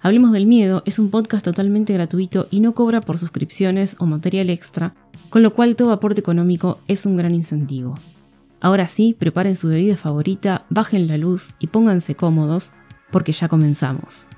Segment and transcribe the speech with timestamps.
[0.00, 4.48] Hablemos del Miedo es un podcast totalmente gratuito y no cobra por suscripciones o material
[4.48, 4.94] extra,
[5.28, 7.96] con lo cual todo aporte económico es un gran incentivo.
[8.60, 12.72] Ahora sí, preparen su bebida favorita, bajen la luz y pónganse cómodos,
[13.10, 14.28] porque ya comenzamos.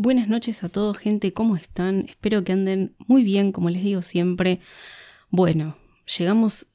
[0.00, 2.06] Buenas noches a todos, gente, ¿cómo están?
[2.08, 4.60] Espero que anden muy bien, como les digo siempre.
[5.28, 5.76] Bueno,
[6.16, 6.68] llegamos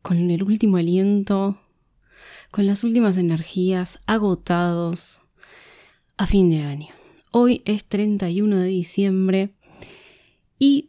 [0.00, 1.60] con el último aliento,
[2.50, 5.20] con las últimas energías, agotados,
[6.16, 6.94] a fin de año.
[7.30, 9.50] Hoy es 31 de diciembre
[10.58, 10.88] y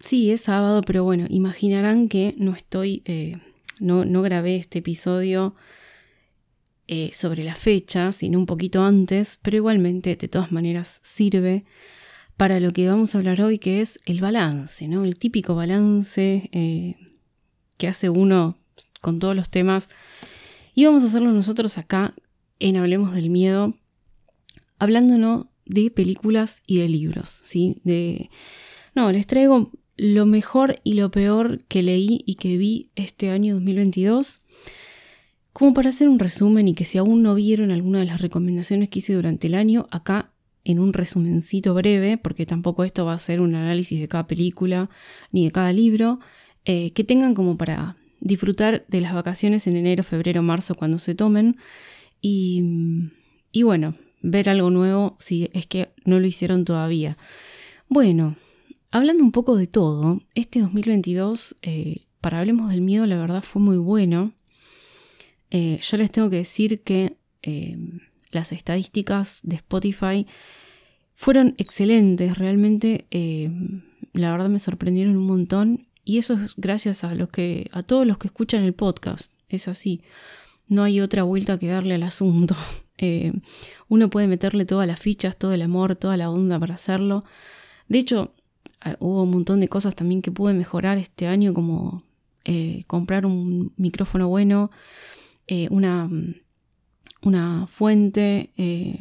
[0.00, 3.38] sí, es sábado, pero bueno, imaginarán que no estoy, eh,
[3.78, 5.54] no, no grabé este episodio
[6.88, 11.64] eh, sobre la fecha, sino un poquito antes, pero igualmente de todas maneras sirve
[12.36, 15.04] para lo que vamos a hablar hoy, que es el balance, ¿no?
[15.04, 16.96] El típico balance eh,
[17.78, 18.58] que hace uno
[19.00, 19.88] con todos los temas.
[20.74, 22.14] Y vamos a hacerlo nosotros acá
[22.58, 23.74] en Hablemos del Miedo,
[24.78, 27.80] hablándonos de películas y de libros, ¿sí?
[27.84, 28.30] De...
[28.94, 33.54] No, les traigo lo mejor y lo peor que leí y que vi este año
[33.54, 34.42] 2022
[35.56, 38.90] como para hacer un resumen y que si aún no vieron alguna de las recomendaciones
[38.90, 40.30] que hice durante el año, acá
[40.64, 44.90] en un resumencito breve, porque tampoco esto va a ser un análisis de cada película
[45.32, 46.20] ni de cada libro,
[46.66, 51.14] eh, que tengan como para disfrutar de las vacaciones en enero, febrero, marzo, cuando se
[51.14, 51.56] tomen.
[52.20, 53.08] Y,
[53.50, 57.16] y bueno, ver algo nuevo si es que no lo hicieron todavía.
[57.88, 58.36] Bueno,
[58.90, 63.62] hablando un poco de todo, este 2022, eh, para Hablemos del Miedo, la verdad fue
[63.62, 64.35] muy bueno.
[65.50, 67.78] Eh, yo les tengo que decir que eh,
[68.32, 70.26] las estadísticas de Spotify
[71.14, 73.50] fueron excelentes, realmente eh,
[74.12, 78.06] la verdad me sorprendieron un montón y eso es gracias a los que a todos
[78.06, 80.02] los que escuchan el podcast, es así.
[80.68, 82.56] No hay otra vuelta que darle al asunto.
[83.88, 87.22] uno puede meterle todas las fichas, todo el amor, toda la onda para hacerlo.
[87.88, 88.34] De hecho,
[88.98, 92.02] hubo un montón de cosas también que pude mejorar este año, como
[92.86, 94.70] comprar un micrófono bueno,
[95.46, 96.08] eh, una,
[97.22, 98.98] una, fuente, eh,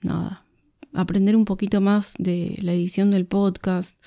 [0.00, 0.44] nada,
[0.92, 3.98] aprender un poquito más de la edición del podcast.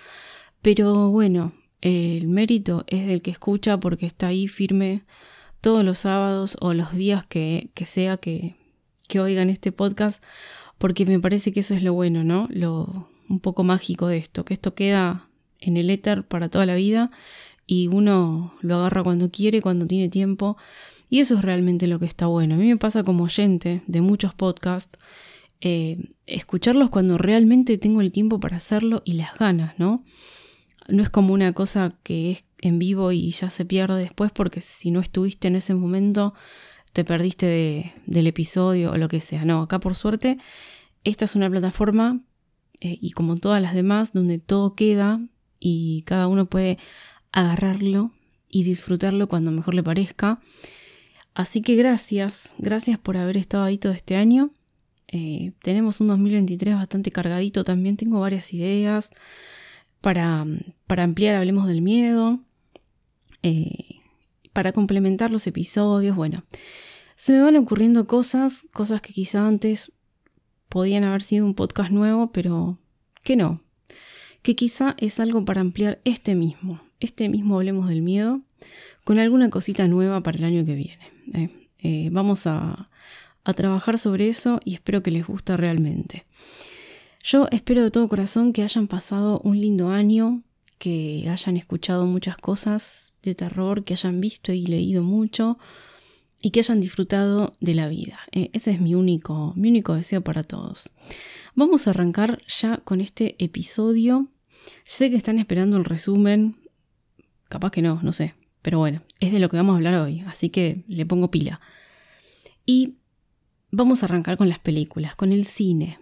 [0.61, 5.03] Pero bueno, el mérito es del que escucha porque está ahí firme
[5.61, 8.55] todos los sábados o los días que, sea que,
[9.07, 10.23] que, oigan este podcast,
[10.77, 12.47] porque me parece que eso es lo bueno, ¿no?
[12.51, 15.27] Lo un poco mágico de esto, que esto queda
[15.59, 17.11] en el éter para toda la vida
[17.67, 20.57] y uno lo agarra cuando quiere, cuando tiene tiempo
[21.09, 22.55] y eso es realmente lo que está bueno.
[22.55, 24.97] A mí me pasa como oyente de muchos podcasts,
[25.61, 30.03] eh, escucharlos cuando realmente tengo el tiempo para hacerlo y las ganas, ¿no?
[30.87, 34.61] No es como una cosa que es en vivo y ya se pierde después porque
[34.61, 36.33] si no estuviste en ese momento
[36.93, 39.43] te perdiste del episodio o lo que sea.
[39.43, 40.37] No, acá por suerte
[41.03, 42.21] esta es una plataforma
[42.79, 45.19] eh, y como todas las demás donde todo queda
[45.59, 46.77] y cada uno puede
[47.31, 48.11] agarrarlo
[48.49, 50.39] y disfrutarlo cuando mejor le parezca.
[51.33, 54.51] Así que gracias, gracias por haber estado ahí todo este año.
[55.07, 59.09] Eh, tenemos un 2023 bastante cargadito también, tengo varias ideas
[60.01, 60.45] para,
[60.85, 62.39] para ampliar, hablemos del miedo,
[63.43, 64.01] eh,
[64.51, 66.43] para complementar los episodios, bueno,
[67.15, 69.91] se me van ocurriendo cosas, cosas que quizá antes
[70.69, 72.77] podían haber sido un podcast nuevo, pero
[73.23, 73.61] que no,
[74.47, 78.39] que quizá es algo para ampliar este mismo, este mismo hablemos del miedo,
[79.03, 81.11] con alguna cosita nueva para el año que viene.
[81.33, 81.49] Eh,
[81.79, 82.89] eh, vamos a,
[83.57, 86.25] trabajar sobre eso y espero que les guste realmente.
[87.21, 90.43] Yo espero de todo corazón que hayan pasado un lindo año,
[90.77, 95.57] que hayan escuchado muchas cosas de terror, que hayan visto y leído mucho
[96.41, 98.19] y que hayan disfrutado de la vida.
[98.31, 100.89] Eh, ese es mi único, mi único deseo para todos.
[101.53, 104.29] Vamos a arrancar ya con este episodio.
[104.83, 106.55] Sé que están esperando el resumen.
[107.49, 108.33] Capaz que no, no sé.
[108.61, 111.61] Pero bueno, es de lo que vamos a hablar hoy, así que le pongo pila.
[112.65, 112.95] Y
[113.71, 115.99] vamos a arrancar con las películas, con el cine.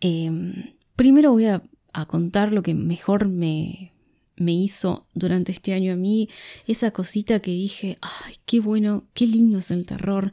[0.00, 1.62] Em, primero voy a,
[2.08, 3.92] contar lo que mejor me,
[4.36, 6.28] me hizo durante este año a mí,
[6.66, 10.32] esa cosita que dije, ay, qué bueno, qué lindo es el terror,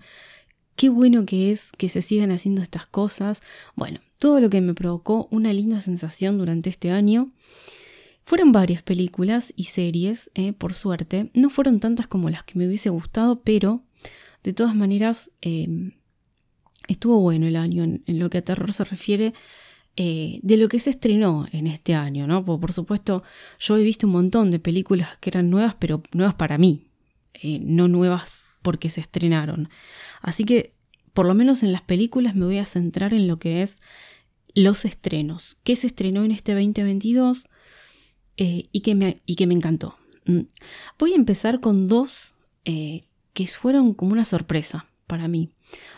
[0.75, 3.41] qué bueno que es que se sigan haciendo estas cosas.
[3.75, 7.29] Bueno, todo lo que me provocó una linda sensación durante este año.
[8.23, 11.31] Fueron varias películas y series, eh, por suerte.
[11.33, 13.81] No fueron tantas como las que me hubiese gustado, pero
[14.43, 15.91] de todas maneras em,
[16.87, 19.33] estuvo bueno el año en, lo que a terror se refiere.
[19.97, 22.45] Eh, de lo que se estrenó en este año, ¿no?
[22.45, 23.23] Por, supuesto,
[23.59, 26.87] yo he visto un montón de películas que eran nuevas, pero nuevas para mí,
[27.33, 29.69] eh, no nuevas porque se estrenaron.
[30.21, 30.73] Así que,
[31.13, 33.77] por lo menos en las películas, me voy a centrar en lo que es
[34.53, 35.57] los estrenos.
[35.63, 37.47] ¿Qué se estrenó en este 2022?
[38.37, 39.95] Eh, y, que me, y que me encantó.
[40.25, 40.41] Mm.
[40.97, 42.33] Voy a empezar con dos
[42.65, 43.03] eh,
[43.33, 45.49] que fueron como una sorpresa para mí.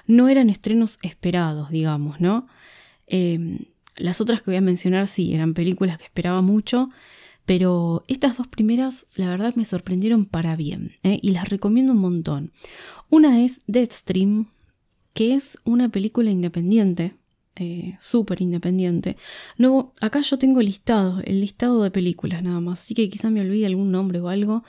[0.07, 2.47] No eran estrenos esperados, digamos, ¿no?
[3.07, 3.59] Em,
[3.95, 6.89] las otras que voy a mencionar sí, eran películas que esperaba mucho,
[7.45, 11.19] pero estas dos primeras, la verdad, me sorprendieron para bien ¿eh?
[11.21, 12.51] y las recomiendo un montón.
[13.09, 14.47] Una es Deadstream,
[15.13, 17.15] que es una película independiente
[17.55, 19.15] eh, súper independiente.
[19.59, 23.41] No, acá yo tengo listado, el listado de películas nada más, así que quizá me
[23.41, 24.63] olvide algún nombre o algo,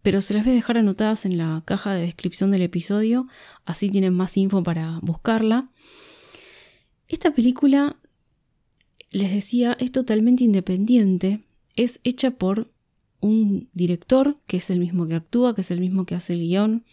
[0.00, 3.28] pero se las voy a dejar anotadas en la caja de descripción del episodio,
[3.66, 5.68] así tienen más info para buscarla.
[7.06, 7.96] Esta película,
[9.10, 11.44] les decía, es totalmente independiente,
[11.76, 12.70] es hecha por
[13.20, 16.40] un director, que es el mismo que actúa, que es el mismo que hace el
[16.40, 16.84] guion,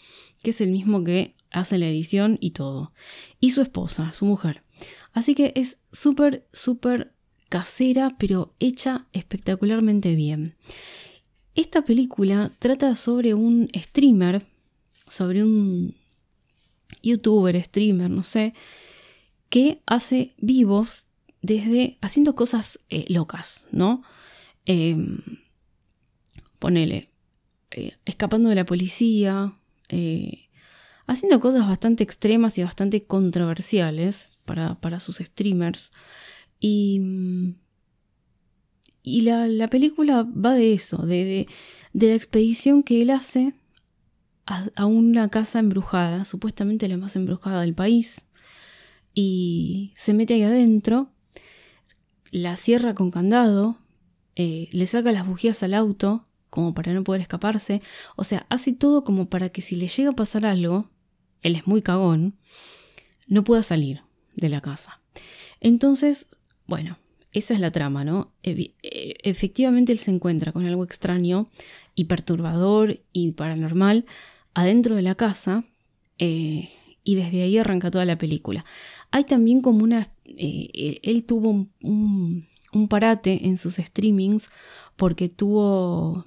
[0.44, 2.94] que es el mismo que hace la edición y todo.
[3.40, 4.64] Y su esposa, su mujer.
[5.12, 7.14] Así que es súper, súper
[7.50, 10.56] casera, pero hecha espectacularmente bien.
[11.56, 14.44] Esta película trata sobre un streamer,
[15.08, 15.96] sobre un
[17.02, 18.54] youtuber, streamer, no sé,
[19.50, 21.08] que hace vivos
[21.42, 24.04] desde haciendo cosas eh, locas, ¿no?
[24.66, 25.20] Em,
[26.60, 27.10] ponele,
[27.72, 29.54] eh, escapando de la policía,
[29.90, 30.50] eh,
[31.08, 35.92] haciendo cosas bastante extremas y bastante controversiales para, sus streamers.
[36.60, 37.56] Y,
[39.02, 41.48] y la, película va de eso, de,
[41.94, 43.54] la expedición que él hace
[44.46, 48.22] a, una casa embrujada, supuestamente la más embrujada del país,
[49.14, 51.10] y se mete ahí adentro,
[52.32, 53.78] la cierra con candado,
[54.42, 57.82] eh, le saca las bujías al auto como para no poder escaparse,
[58.16, 60.90] o sea, hace todo como para que si le llega a pasar algo,
[61.42, 62.38] él es muy cagón,
[63.28, 64.02] no pueda salir
[64.38, 65.02] de la casa.
[65.60, 66.26] Entonces,
[66.68, 66.98] bueno,
[67.34, 68.32] esa es la trama, ¿no?
[68.42, 68.74] E,
[69.24, 71.50] efectivamente él se encuentra con algo extraño
[71.94, 74.06] y perturbador y paranormal
[74.54, 75.66] adentro de la casa
[76.18, 76.70] eh,
[77.04, 78.64] y desde ahí arranca toda la película.
[79.12, 80.14] Hay también como una...
[80.24, 82.46] Eh, él tuvo un,
[82.88, 84.50] parate en sus streamings
[84.96, 86.26] porque tuvo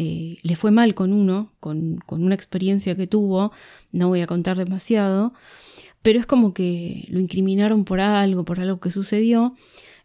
[0.00, 3.50] eh, le fue mal con uno, con, una experiencia que tuvo,
[3.90, 5.32] no voy a contar demasiado,
[6.02, 9.56] pero es como que lo incriminaron por algo, por algo que sucedió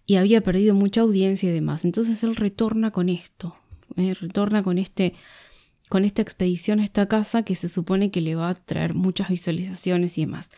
[0.07, 1.85] y había perdido mucha audiencia y demás.
[1.85, 3.55] Entonces él retorna con esto,
[3.95, 5.13] eh, retorna con este
[5.89, 9.29] con esta expedición a esta casa que se supone que le va a traer muchas
[9.29, 10.49] visualizaciones y demás.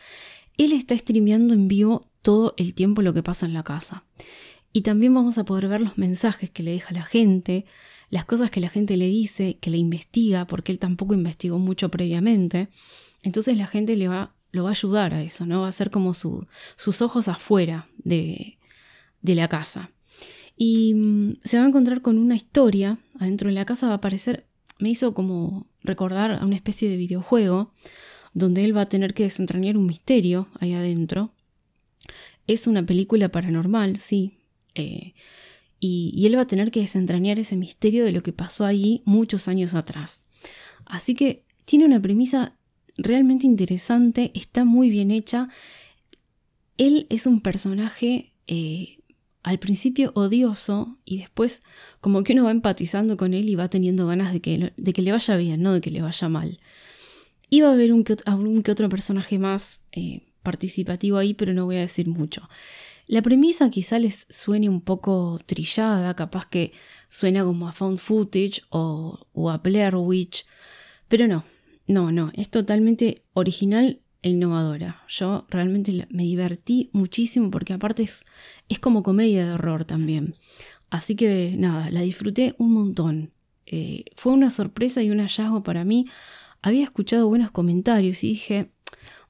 [0.56, 4.04] Él está streameando en vivo todo el tiempo lo que pasa en la casa.
[4.76, 7.64] Y también vamos a poder ver los mensajes que le deja la gente,
[8.10, 11.90] las cosas que la gente le dice, que le investiga, porque él tampoco investigó mucho
[11.90, 12.68] previamente.
[13.22, 15.62] Entonces la gente le va, lo va a ayudar a eso, ¿no?
[15.62, 18.58] Va a ser como sus ojos afuera de,
[19.22, 19.92] de la casa.
[20.58, 23.96] Y mm, se va a encontrar con una historia adentro de la casa, va a
[23.96, 24.46] aparecer,
[24.78, 27.72] me hizo como recordar a una especie de videojuego
[28.34, 31.32] donde él va a tener que desentrañar un misterio ahí adentro.
[32.46, 34.35] Es una película paranormal, sí.
[34.76, 35.14] Eh,
[35.80, 39.48] y, él va a tener que desentrañar ese misterio de lo que pasó ahí muchos
[39.48, 40.20] años atrás.
[40.84, 42.56] Así que tiene una premisa
[42.96, 45.48] realmente interesante, está muy bien hecha.
[46.78, 48.98] Él es un personaje eh,
[49.42, 51.60] al principio odioso y después
[52.00, 55.02] como que uno va empatizando con él y va teniendo ganas de que, de que
[55.02, 56.58] le vaya bien, no de que le vaya mal.
[57.48, 61.64] Iba a haber un que, algún que otro personaje más eh, participativo ahí, pero no
[61.64, 62.48] voy a decir mucho.
[63.06, 66.72] La premisa quizá les suene un poco trillada, capaz que
[67.08, 70.44] suena como a found footage o, a Blair Witch,
[71.06, 71.44] pero no,
[71.86, 75.04] no, no, es totalmente original e innovadora.
[75.06, 78.24] Yo realmente me divertí muchísimo porque aparte es,
[78.68, 80.34] es como comedia de horror también.
[80.90, 83.30] Así que nada, la disfruté un montón.
[83.66, 86.06] Eh, fue una sorpresa y un hallazgo para mí.
[86.60, 88.72] Había escuchado buenos comentarios y dije,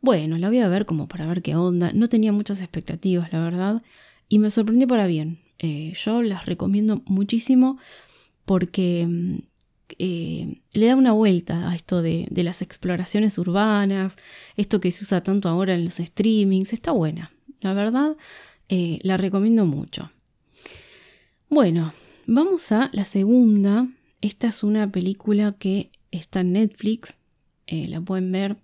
[0.06, 1.90] bueno, la voy a ver como para ver qué onda.
[1.92, 3.82] No tenía muchas expectativas, la verdad,
[4.28, 5.38] y me sorprendió para bien.
[5.58, 7.78] Eh, yo las recomiendo muchísimo.
[8.44, 9.38] porque mm,
[9.98, 14.16] eh, le da una vuelta a esto de, las exploraciones urbanas,
[14.56, 17.32] esto que se usa tanto ahora en los streamings, está buena.
[17.60, 18.16] La verdad,
[18.68, 20.12] eh, la recomiendo mucho.
[21.50, 21.92] Bueno,
[22.28, 23.88] vamos a la segunda.
[24.20, 27.18] Esta es una película que está en Netflix,
[27.66, 28.56] la pueden ver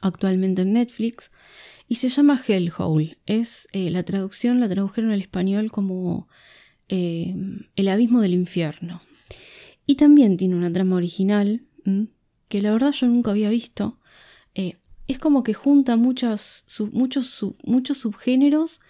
[0.00, 1.30] actualmente en Netflix,
[1.88, 3.18] y se llama Hellhole.
[3.26, 6.28] Es la traducción, la tradujeron al español como
[6.88, 9.00] El abismo del infierno.
[9.86, 11.62] Y también tiene una trama original,
[12.48, 14.00] que la verdad yo nunca había visto.
[14.54, 18.80] Eh, es como que junta muchos, muchos subgéneros,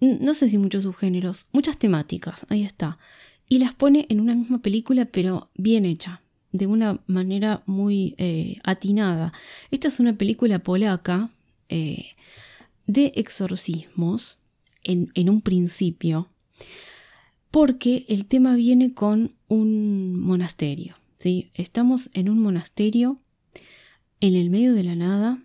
[0.00, 2.98] no sé si muchos subgéneros, muchas temáticas, ahí está.
[3.46, 6.22] Y las pone en una misma película, pero bien hecha,
[6.52, 9.32] de una manera muy eh, atinada.
[9.70, 11.30] Esta es una película polaca
[11.68, 12.10] eh,
[12.86, 14.38] de exorcismos
[14.84, 16.28] en, en un principio
[17.50, 20.96] porque el tema viene con un monasterio.
[21.18, 21.50] ¿sí?
[21.54, 23.18] Estamos en un monasterio
[24.20, 25.42] en el medio de la nada,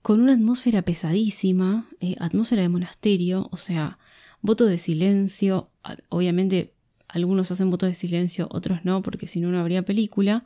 [0.00, 3.98] con una atmósfera pesadísima, eh, atmósfera de monasterio, o sea,
[4.42, 5.70] voto de silencio.
[6.08, 6.74] Obviamente
[7.12, 10.44] algunos hacen voto de silencio, otros no, porque si no, no habría película.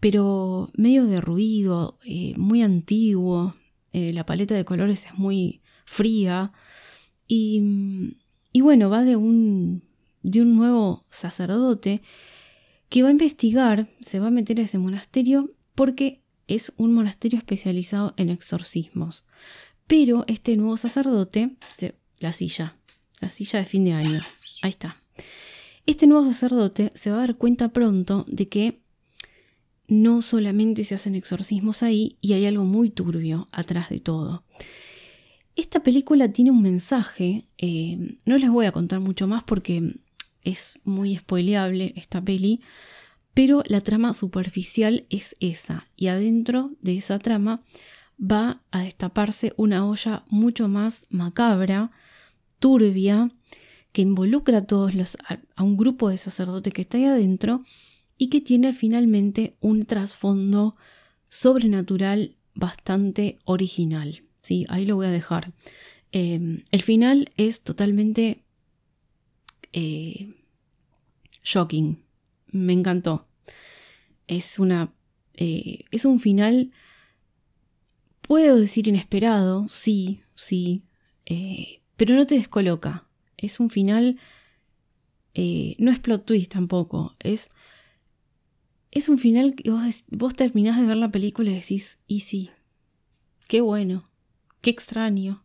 [0.00, 3.54] Pero medio de ruido, eh, muy antiguo,
[3.92, 6.52] eh, la paleta de colores es muy fría
[7.26, 8.14] y
[8.56, 9.82] y bueno, va de un,
[10.22, 12.02] de un nuevo sacerdote
[12.88, 17.36] que va a investigar, se va a meter a ese monasterio porque es un monasterio
[17.36, 19.24] especializado en exorcismos.
[19.88, 21.56] Pero este nuevo sacerdote,
[22.20, 22.76] la silla,
[23.20, 24.22] la silla de fin de año,
[24.62, 25.02] ahí está.
[25.86, 28.78] Este nuevo sacerdote se va a dar cuenta pronto de que
[29.86, 34.44] no solamente se hacen exorcismos ahí y hay algo muy turbio atrás de todo.
[35.56, 39.94] Esta película tiene un mensaje, eh, no les voy a contar mucho más porque
[40.42, 42.60] es muy spoileable esta peli,
[43.34, 47.60] pero la trama superficial es esa y adentro de esa trama
[48.18, 51.90] va a destaparse una olla mucho más macabra,
[52.58, 53.30] turbia,
[53.94, 55.16] que involucra a todos los
[55.54, 57.62] a un grupo de sacerdotes que está ahí adentro
[58.18, 60.74] y que tiene finalmente un trasfondo
[61.30, 64.24] sobrenatural bastante original.
[64.40, 65.52] Sí, ahí lo voy a dejar.
[66.10, 68.42] Em, el final es totalmente
[69.72, 70.34] eh,
[71.44, 72.02] shocking.
[72.48, 73.28] Me encantó.
[74.26, 74.92] Es una.
[75.34, 76.72] Eh, es un final.
[78.22, 80.82] Puedo decir inesperado, sí, sí.
[81.26, 83.03] Eh, pero no te descoloca.
[83.44, 84.18] Es un final.
[85.34, 87.14] no es plot twist tampoco.
[87.20, 87.50] Es.
[88.90, 92.50] Es un final que vos, vos terminás de ver la película y decís, y sí,
[93.48, 94.04] qué bueno.
[94.60, 95.44] Qué extraño.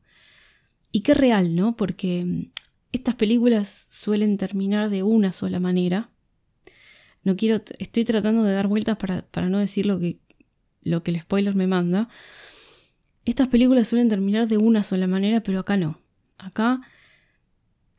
[0.91, 1.75] Y qué real, ¿no?
[1.75, 2.51] Porque mm,
[2.91, 6.09] estas películas suelen terminar de una sola manera.
[7.23, 10.19] No quiero, estoy tratando de dar vueltas para, no decir lo que,
[10.81, 12.07] lo que el spoiler me manda.
[13.25, 15.99] Estas películas suelen terminar de una sola manera, pero acá no.
[16.37, 16.81] Acá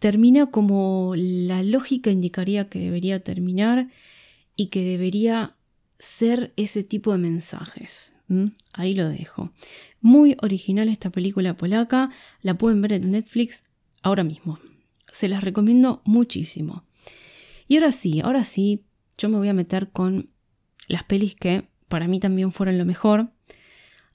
[0.00, 3.88] termina como la lógica indicaría que debería terminar
[4.57, 5.54] y que debería
[5.99, 8.12] ser ese tipo de mensajes.
[8.73, 9.52] Ahí lo dejo.
[10.00, 12.11] Muy original esta película polaca.
[12.42, 13.62] La pueden ver en Netflix
[14.02, 14.59] ahora mismo.
[15.12, 16.85] Se las recomiendo muchísimo.
[17.69, 18.85] Y ahora sí, ahora sí,
[19.19, 20.30] yo me voy a meter con
[20.88, 23.33] las pelis que para mí también fueron lo mejor.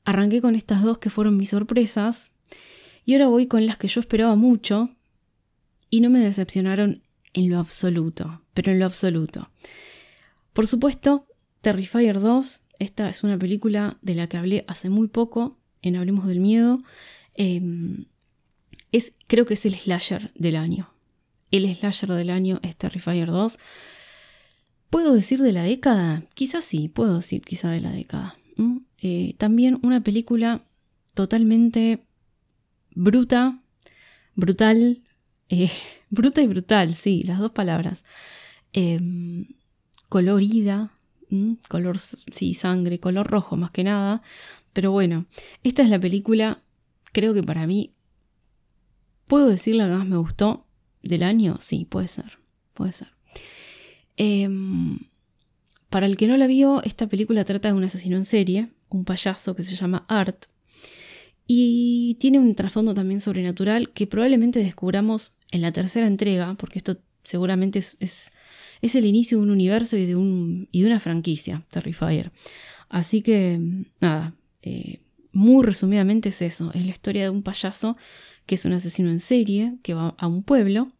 [0.04, 2.32] Arranqué con estas dos que fueron mis sorpresas.
[3.06, 4.90] Y ahora voy con las que yo esperaba mucho
[5.96, 9.50] y no me decepcionaron en lo absoluto, pero en lo absoluto.
[10.52, 11.26] Por supuesto,
[11.62, 16.28] Terrifier 2 esta es una película de la que hablé hace muy poco en Hablemos
[16.28, 16.84] del Miedo.
[17.34, 18.06] Em,
[18.92, 20.94] es, creo que es el slasher del año.
[21.52, 23.58] El slasher del año es Terrifier 2.
[24.90, 26.24] ¿Puedo decir de la década?
[26.34, 28.36] Quizás sí, puedo decir quizá de la década.
[28.98, 30.66] Eh, también una película
[31.14, 32.04] totalmente
[32.94, 33.62] bruta,
[34.36, 35.05] brutal,
[35.50, 35.72] eh,
[36.10, 38.04] bruta y brutal, sí, las dos palabras.
[38.74, 39.48] Em,
[40.10, 40.92] colorida,
[41.68, 44.22] color, sí, sangre, color rojo más que nada.
[44.74, 45.26] Pero bueno,
[45.64, 46.62] esta es la película,
[47.12, 47.94] creo que para mí,
[49.28, 50.66] ¿puedo decir la que más me gustó
[51.02, 51.58] del año?
[51.60, 52.40] Sí, puede ser,
[52.74, 53.14] puede ser.
[54.18, 55.00] Em,
[55.90, 59.06] para el que no la vio, esta película trata de un asesino en serie, un
[59.06, 60.46] payaso que se llama Art,
[61.48, 66.98] y tiene un trasfondo también sobrenatural que probablemente descubramos en la tercera entrega, porque esto
[67.24, 68.32] seguramente es
[68.82, 72.32] es el inicio de un universo y de, un, y de una franquicia, Terrifier.
[72.90, 73.60] Así que,
[74.00, 77.98] nada, eh, muy resumidamente es eso, es la historia de un payaso
[78.46, 80.92] que es un asesino en serie, que va a un pueblo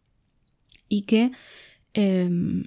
[0.88, 1.30] y que
[1.94, 2.64] em,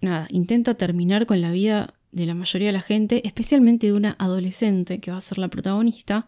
[0.00, 4.16] nada, intenta terminar con la vida de la mayoría de la gente, especialmente de una
[4.18, 6.26] adolescente que va a ser la protagonista,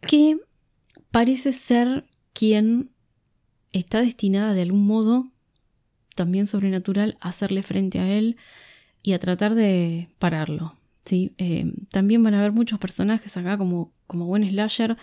[0.00, 0.38] que
[1.10, 2.91] parece ser quien
[3.72, 5.28] está destinada de algún modo,
[6.14, 8.36] también sobrenatural, a hacerle frente a él
[9.02, 10.74] y a tratar de pararlo.
[11.04, 11.34] ¿sí?
[11.38, 14.96] Eh, también van a haber muchos personajes acá como, como buen slasher.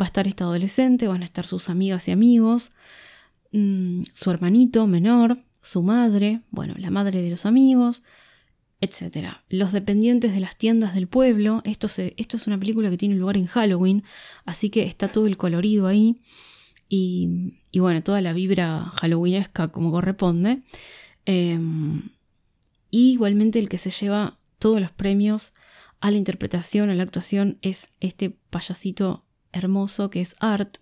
[0.00, 2.72] Va a estar esta adolescente, van a estar sus amigas y amigos,
[3.52, 8.02] mm, su hermanito menor, su madre, bueno, la madre de los amigos,
[8.80, 9.38] etc.
[9.48, 11.62] Los dependientes de las tiendas del pueblo.
[11.64, 14.04] Esto, esto es una película que tiene lugar en Halloween,
[14.44, 16.16] así que está todo el colorido ahí.
[16.88, 20.60] Y, bueno, toda la vibra halloweenesca como corresponde.
[21.26, 22.02] Em,
[22.90, 25.52] y igualmente el que se lleva todos los premios
[26.00, 30.78] a la interpretación, a la actuación, es este payasito hermoso que es Art,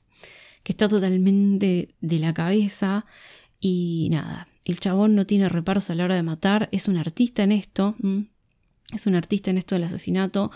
[0.63, 3.07] que está totalmente de la cabeza
[3.61, 7.45] y nada, el chabón no tiene reparos a la hora de matar, es un artista
[7.45, 7.95] en esto,
[8.93, 10.51] es un artista en esto del asesinato.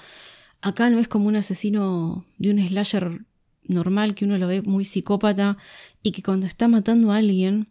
[0.61, 3.25] Acá no es como un asesino de un slasher
[3.65, 5.57] normal que uno lo ve muy psicópata
[6.03, 7.69] y que cuando está matando a alguien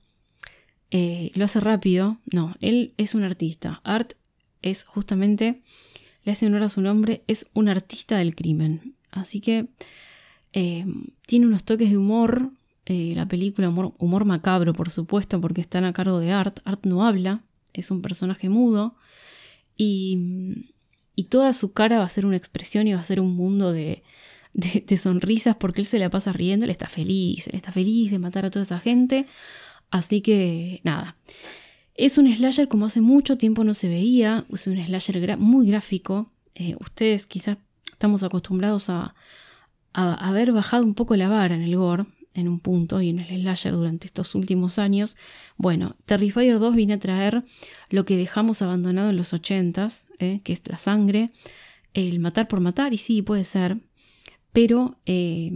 [0.91, 2.17] eh, lo hace rápido.
[2.31, 3.81] No, él es un artista.
[3.83, 4.13] Art
[4.61, 5.61] es justamente,
[6.23, 8.95] le hace honor a su nombre, es un artista del crimen.
[9.11, 9.67] Así que
[10.53, 10.85] eh,
[11.25, 12.51] tiene unos toques de humor.
[12.85, 16.59] Eh, la película, humor, humor, macabro, por supuesto, porque están a cargo de Art.
[16.65, 17.43] Art no habla,
[17.73, 18.95] es un personaje mudo.
[19.77, 20.65] Y,
[21.15, 23.71] y toda su cara va a ser una expresión y va a ser un mundo
[23.71, 24.03] de,
[24.53, 28.19] de, sonrisas porque él se la pasa riendo, él está feliz, él está feliz de
[28.19, 29.25] matar a toda esa gente.
[29.91, 31.15] Así que nada.
[31.95, 36.31] Es un slasher como hace mucho tiempo no se veía, es un slasher muy gráfico.
[36.55, 37.57] Eh, ustedes quizás
[37.91, 39.15] estamos acostumbrados a,
[39.93, 43.19] a, haber bajado un poco la vara en el gore, en un punto, y en
[43.19, 45.17] el slasher durante estos últimos años.
[45.57, 47.43] Bueno, Terrifier 2 viene a traer
[47.89, 51.31] lo que dejamos abandonado en los 80s, eh, que es la sangre,
[51.93, 53.77] el matar por matar, y sí, puede ser,
[54.53, 55.51] pero eh,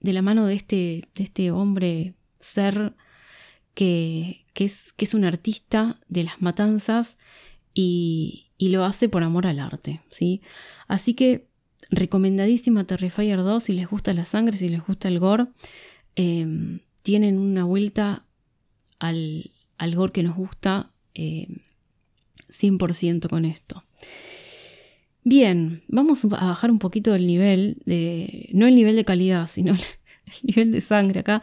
[0.00, 2.94] de la mano de este, de este hombre ser
[3.74, 7.16] que, es, que, es, un artista de las matanzas
[7.74, 10.00] y, lo hace por amor al arte.
[10.10, 10.42] ¿sí?
[10.88, 11.46] Así que
[11.90, 15.46] recomendadísima Terrifier 2 si les gusta la sangre, si les gusta el gore.
[16.16, 18.26] Em, tienen una vuelta
[18.98, 19.50] al,
[19.94, 21.64] gore que nos gusta 100%
[22.54, 23.84] em, con esto.
[25.24, 29.74] Bien, vamos a bajar un poquito el nivel de, no el nivel de calidad, sino
[29.74, 29.80] el,
[30.42, 31.20] nivel de sangre.
[31.20, 31.42] Acá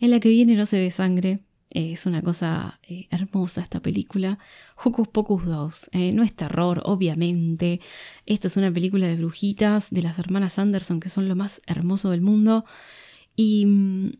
[0.00, 1.40] en la que viene no se ve sangre.
[1.72, 4.38] Eh, es una cosa eh, hermosa esta película.
[4.82, 5.90] Hocus Pocus 2.
[5.92, 7.80] Eh, no es terror, obviamente.
[8.26, 12.10] Esta es una película de brujitas de las hermanas Anderson, que son lo más hermoso
[12.10, 12.64] del mundo.
[13.36, 14.12] Y mm,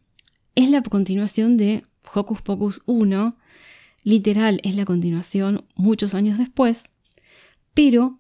[0.55, 1.85] es la continuación de
[2.15, 3.37] Hocus Pocus 1.
[4.05, 6.85] Literal, es la continuación muchos años después.
[7.75, 8.20] Pero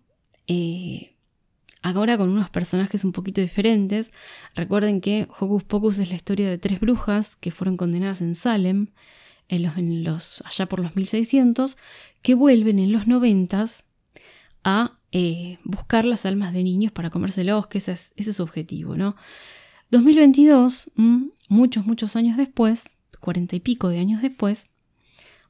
[0.52, 1.14] eh,
[1.80, 4.10] ahora con unos personajes un poquito diferentes.
[4.56, 8.88] Recuerden que Hocus Pocus es la historia de tres brujas que fueron condenadas en Salem
[9.48, 11.78] en los, allá por los 1600,
[12.22, 13.64] que vuelven en los 90
[14.64, 18.42] a eh, buscar las almas de niños para comérselos, que ese es, ese es su
[18.42, 19.14] objetivo, ¿no?
[19.92, 22.84] 2022, mm, muchos, muchos años después,
[23.20, 24.66] cuarenta y pico de años después,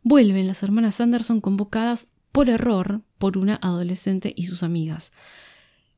[0.02, 5.12] vuelven las hermanas Anderson convocadas por error por una adolescente y sus amigas.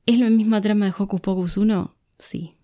[0.07, 1.95] ¿Es la misma trama de Hocus Pocus 1?
[2.19, 2.55] Sí.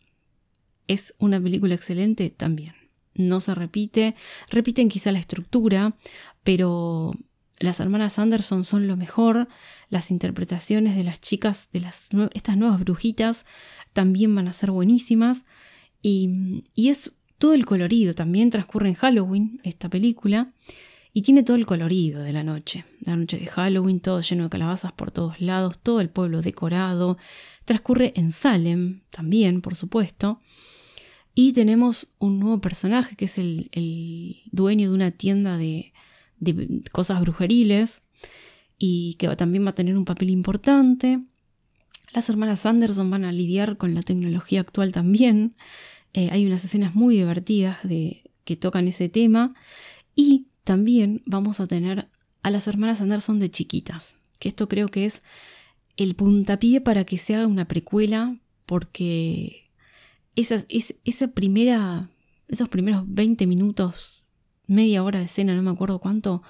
[0.87, 2.31] ¿Es una película excelente?
[2.31, 2.75] También.
[3.15, 4.15] No se repite,
[4.51, 5.95] repiten quizá la estructura,
[6.43, 7.13] pero
[7.61, 9.49] las hermanas Anderson son lo mejor,
[9.91, 13.45] las interpretaciones de las chicas, de las, estas nuevas brujitas,
[13.93, 15.43] también van a ser buenísimas,
[16.01, 20.49] y, y es todo el colorido, también transcurre en Halloween esta película,
[21.19, 22.85] y tiene todo el colorido de la noche.
[23.01, 27.19] La noche de Halloween, todo lleno de calabazas por todos lados, todo el pueblo decorado.
[27.65, 30.39] Transcurre en Salem también, por supuesto.
[31.35, 35.93] Y tenemos un nuevo personaje que es el, dueño de una tienda de,
[36.93, 38.03] cosas brujeriles
[38.79, 41.19] y que también va a tener un papel importante.
[42.13, 45.57] Las hermanas Anderson van a lidiar con la tecnología actual también.
[46.13, 49.53] Eh, hay unas escenas muy divertidas de, que tocan ese tema.
[50.15, 52.11] Y también vamos a tener
[52.43, 55.23] a las hermanas Anderson de chiquitas, que esto creo que es
[55.97, 59.71] el puntapié para que se haga una precuela, porque
[60.37, 60.59] esa,
[61.29, 62.11] primera,
[62.49, 64.23] esos primeros 20 minutos,
[64.67, 66.43] media hora de escena, no me acuerdo cuánto,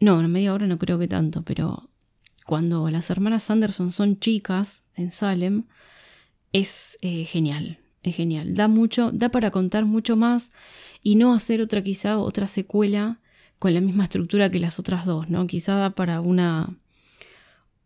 [0.00, 1.90] no, media hora no creo que tanto, pero
[2.46, 5.64] cuando las hermanas Anderson son chicas en Salem,
[6.54, 10.50] es eh, genial, es genial, da mucho, da para contar mucho más
[11.02, 13.20] y no hacer otra quizá otra secuela
[13.58, 15.46] con la misma estructura que las otras dos, ¿no?
[15.46, 16.76] Quizá da para una,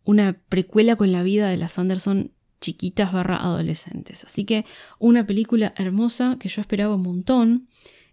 [0.03, 4.23] una precuela con la vida de las Anderson chiquitas barra adolescentes.
[4.23, 4.65] Así que
[4.99, 7.67] una película hermosa que yo esperaba un montón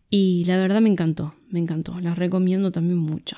[0.09, 3.37] y la verdad me encantó, me encantó, la recomiendo también mucho.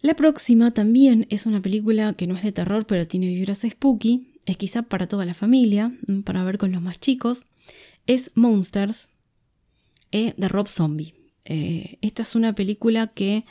[0.00, 4.33] La próxima también es una película que no es de terror pero tiene vibras spooky,
[4.46, 7.42] es quizá para toda la familia, mm, para ver con los más chicos,
[8.06, 9.08] es Monsters
[10.12, 11.14] eh, de Rob Zombie.
[11.44, 13.44] Eh, esta es una película que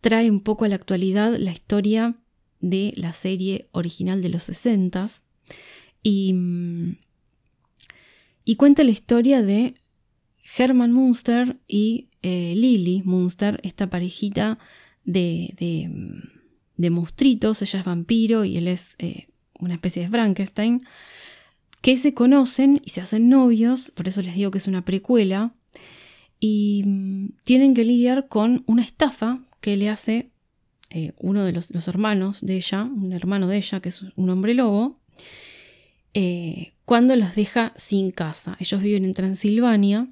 [0.00, 2.14] trae un poco a la actualidad la historia
[2.60, 5.06] de la serie original de los 60
[6.02, 6.96] y, mm,
[8.44, 9.74] y cuenta la historia de
[10.56, 14.58] Herman Munster y eh, Lily Munster, esta parejita
[15.04, 15.54] de,
[16.76, 19.28] de, monstruitos, ella es vampiro y él es eh,
[19.60, 20.86] una especie de Frankenstein,
[21.80, 25.54] que se conocen y se hacen novios, por eso les digo que es una precuela,
[26.38, 30.30] y mm, tienen que lidiar con una estafa que le hace
[30.90, 34.54] eh, uno de los, hermanos de ella, un hermano de ella, que es un hombre
[34.54, 34.94] lobo,
[36.14, 38.56] eh, cuando los deja sin casa.
[38.58, 40.08] Ellos viven en Transilvania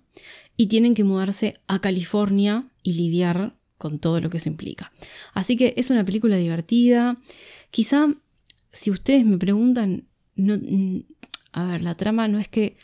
[0.56, 4.92] y tienen que mudarse a California y lidiar con todo lo que eso implica.
[5.34, 7.16] Así que es una película divertida.
[7.70, 8.14] Quizá,
[8.78, 10.04] si ustedes me preguntan,
[10.36, 10.54] no,
[11.52, 12.76] a ver, la trama no es que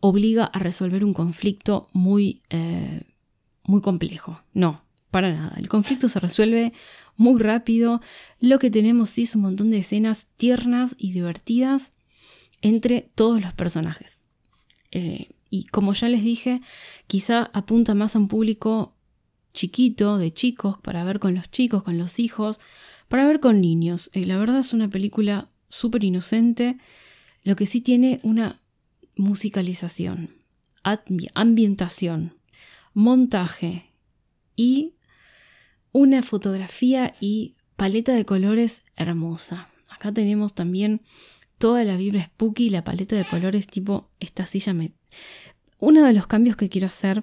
[0.00, 3.02] obliga a resolver un conflicto muy, eh,
[3.64, 4.42] muy complejo.
[4.54, 5.54] No, para nada.
[5.58, 6.72] El conflicto se resuelve
[7.16, 8.00] muy rápido.
[8.40, 11.92] Lo que tenemos sí es un montón de escenas tiernas y divertidas
[12.62, 14.22] entre todos los personajes.
[14.90, 16.62] Eh, y como ya les dije,
[17.06, 18.96] quizá apunta más a un público
[19.52, 22.58] chiquito, de chicos, para ver con los chicos, con los hijos,
[23.12, 24.08] para ver con niños.
[24.14, 26.78] Eh, la verdad es una película súper inocente,
[27.42, 28.62] lo que sí tiene una
[29.16, 30.30] musicalización,
[31.34, 32.38] ambientación,
[32.94, 33.92] montaje
[34.56, 34.94] y
[35.92, 39.68] una fotografía y paleta de colores hermosa.
[39.90, 41.02] Acá tenemos también
[41.58, 44.94] toda la vibra spooky y la paleta de colores tipo esta silla me...
[45.78, 47.22] Uno de los cambios que quiero hacer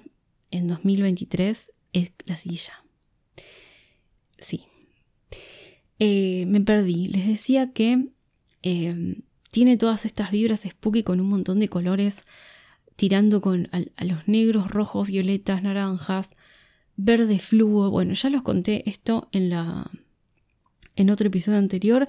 [0.52, 2.84] en 2023 es la silla.
[4.38, 4.69] Sí.
[6.00, 7.06] Eh, me perdí.
[7.06, 8.08] Les decía que
[8.62, 12.24] eh, tiene todas estas vibras spooky con un montón de colores
[12.96, 16.30] tirando con a los negros, rojos, violetas, naranjas,
[16.96, 17.90] verde fluo.
[17.90, 19.90] Bueno, ya los conté esto en, la,
[20.96, 22.08] en otro episodio anterior.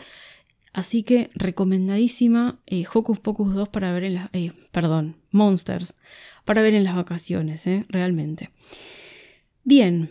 [0.74, 4.30] Así que recomendadísima eh, Hocus Pocus 2 para ver en las...
[4.34, 5.96] Eh, perdón, Monsters.
[6.46, 8.52] Para ver en las vacaciones, eh, realmente.
[9.64, 10.10] Bien,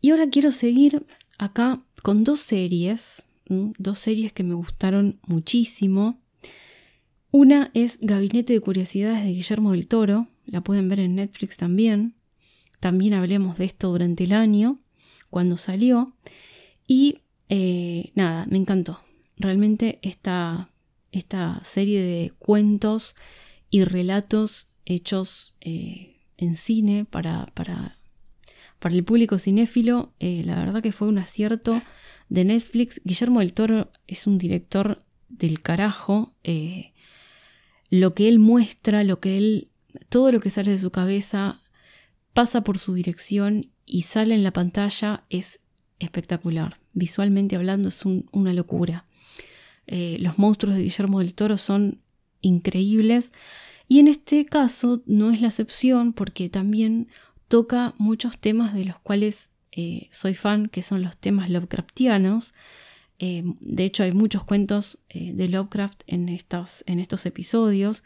[0.00, 1.06] y ahora quiero seguir
[1.38, 3.26] acá con dos series.
[3.46, 6.18] Dos series que me gustaron muchísimo.
[7.30, 10.28] Una es Gabinete de Curiosidades de Guillermo del Toro.
[10.44, 12.14] La pueden ver en Netflix también.
[12.80, 14.78] También hablemos de esto durante el año,
[15.30, 16.14] cuando salió.
[16.86, 18.98] Y eh, nada, me encantó.
[19.36, 20.70] Realmente esta,
[21.10, 23.14] esta serie de cuentos
[23.70, 27.98] y relatos hechos eh, en cine para, para,
[28.82, 31.82] para, el público cinéfilo, eh, la verdad que fue un acierto
[32.28, 33.00] de Netflix.
[33.04, 36.34] Guillermo del Toro es un director del carajo.
[37.90, 39.68] lo que él muestra, lo que él,
[40.08, 41.60] todo lo que sale de su cabeza
[42.32, 45.60] pasa por su dirección y sale en la pantalla es
[45.98, 46.78] espectacular.
[46.92, 49.06] Visualmente hablando es una locura.
[49.86, 52.00] Eh, los monstruos de Guillermo del Toro son
[52.40, 53.32] increíbles
[53.88, 57.08] y en este caso no es la excepción porque también
[57.52, 62.54] toca muchos temas de los cuales eh, soy fan, que son los temas Lovecraftianos.
[63.18, 68.04] Eh, de hecho hay muchos cuentos de Lovecraft en, estos, en estos episodios.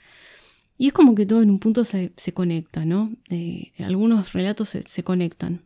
[0.78, 3.12] Y es como que todo en un punto se, conecta, ¿no?
[3.30, 5.62] Eh, algunos relatos se, conectan.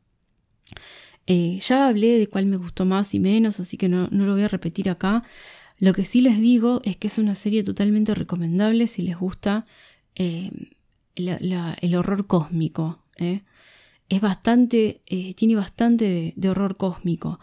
[1.26, 4.42] Eh, ya hablé de cuál me gustó más y menos, así que no, lo voy
[4.42, 5.24] a repetir acá.
[5.78, 9.64] Lo que sí les digo es que es una serie totalmente recomendable si les gusta
[10.16, 10.50] eh,
[11.14, 13.02] el horror cósmico.
[14.10, 15.00] Es bastante,
[15.36, 17.40] tiene bastante de horror cósmico.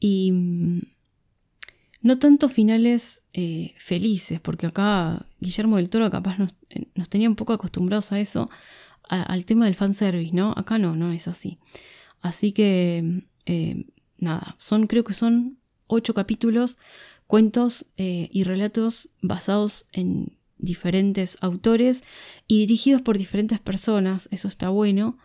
[0.00, 0.80] Y mm,
[2.06, 7.34] no tanto finales eh, felices, porque acá Guillermo del Toro capaz nos, eh, tenía un
[7.34, 8.48] poco acostumbrados a eso,
[9.08, 10.52] al tema del fanservice, ¿no?
[10.56, 11.58] Acá no, no es así.
[12.22, 13.86] Así que, eh,
[14.18, 16.76] nada, son, creo que son ocho capítulos,
[17.28, 22.02] cuentos y relatos basados en diferentes autores
[22.48, 25.18] y dirigidos por diferentes personas, eso está bueno.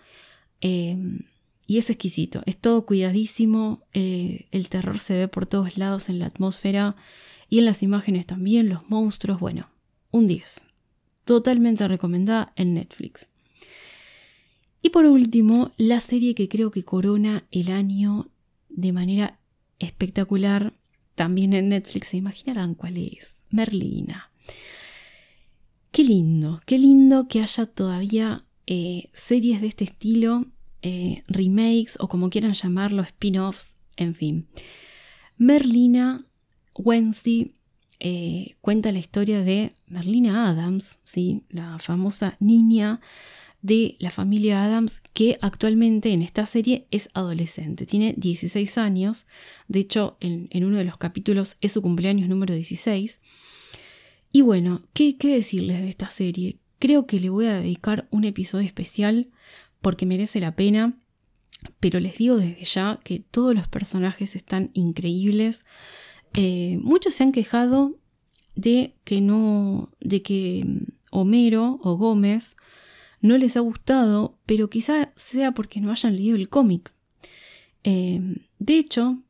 [0.61, 6.19] Y es exquisito, es todo cuidadísimo, eh, el terror se ve por todos lados en
[6.19, 6.97] la atmósfera
[7.47, 9.69] y en las imágenes también, los monstruos, bueno,
[10.11, 10.63] un 10.
[11.23, 13.29] Totalmente recomendada en Netflix.
[14.81, 18.29] Y por último, la serie que creo que corona el año
[18.67, 19.39] de manera
[19.79, 20.73] espectacular,
[21.15, 24.31] también en Netflix, se imaginarán cuál es, Merlina.
[25.91, 30.45] Qué lindo, qué lindo que haya todavía eh, series de este estilo,
[30.81, 34.47] eh, remakes o como quieran llamarlo, spin-offs, en fin.
[35.37, 36.25] Merlina
[36.75, 37.53] Wednesday
[37.99, 41.43] eh, cuenta la historia de Merlina Adams, ¿sí?
[41.49, 42.99] la famosa niña
[43.61, 49.27] de la familia Adams que actualmente en esta serie es adolescente, tiene 16 años,
[49.67, 53.19] de hecho en, uno de los capítulos es su cumpleaños número 16.
[54.31, 56.57] Y bueno, ¿qué, ¿qué decirles de esta serie?
[56.81, 59.29] Creo que le voy a dedicar un episodio especial
[59.81, 60.97] porque merece la pena,
[61.79, 65.63] pero les digo desde ya que todos los personajes están increíbles.
[66.33, 67.99] Eh, muchos se han quejado
[68.55, 72.55] de que no, de que mm, Homero o Gómez
[73.19, 76.91] no les ha gustado, pero quizá sea porque no hayan leído el cómic.
[77.83, 79.21] Eh, de hecho,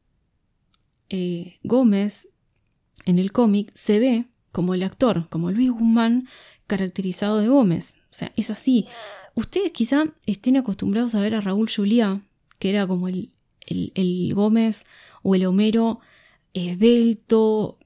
[1.09, 2.29] eh, Gómez
[3.03, 6.29] en el cómic se ve como el actor, como Luis Guzmán,
[6.71, 7.95] caracterizado de Gómez.
[8.09, 8.87] O sea, es así.
[9.35, 12.21] Ustedes quizá estén acostumbrados a ver a Raúl Juliá,
[12.59, 13.31] que era como el,
[13.67, 14.85] el Gómez
[15.21, 15.99] o el Homero
[16.53, 17.77] esbelto,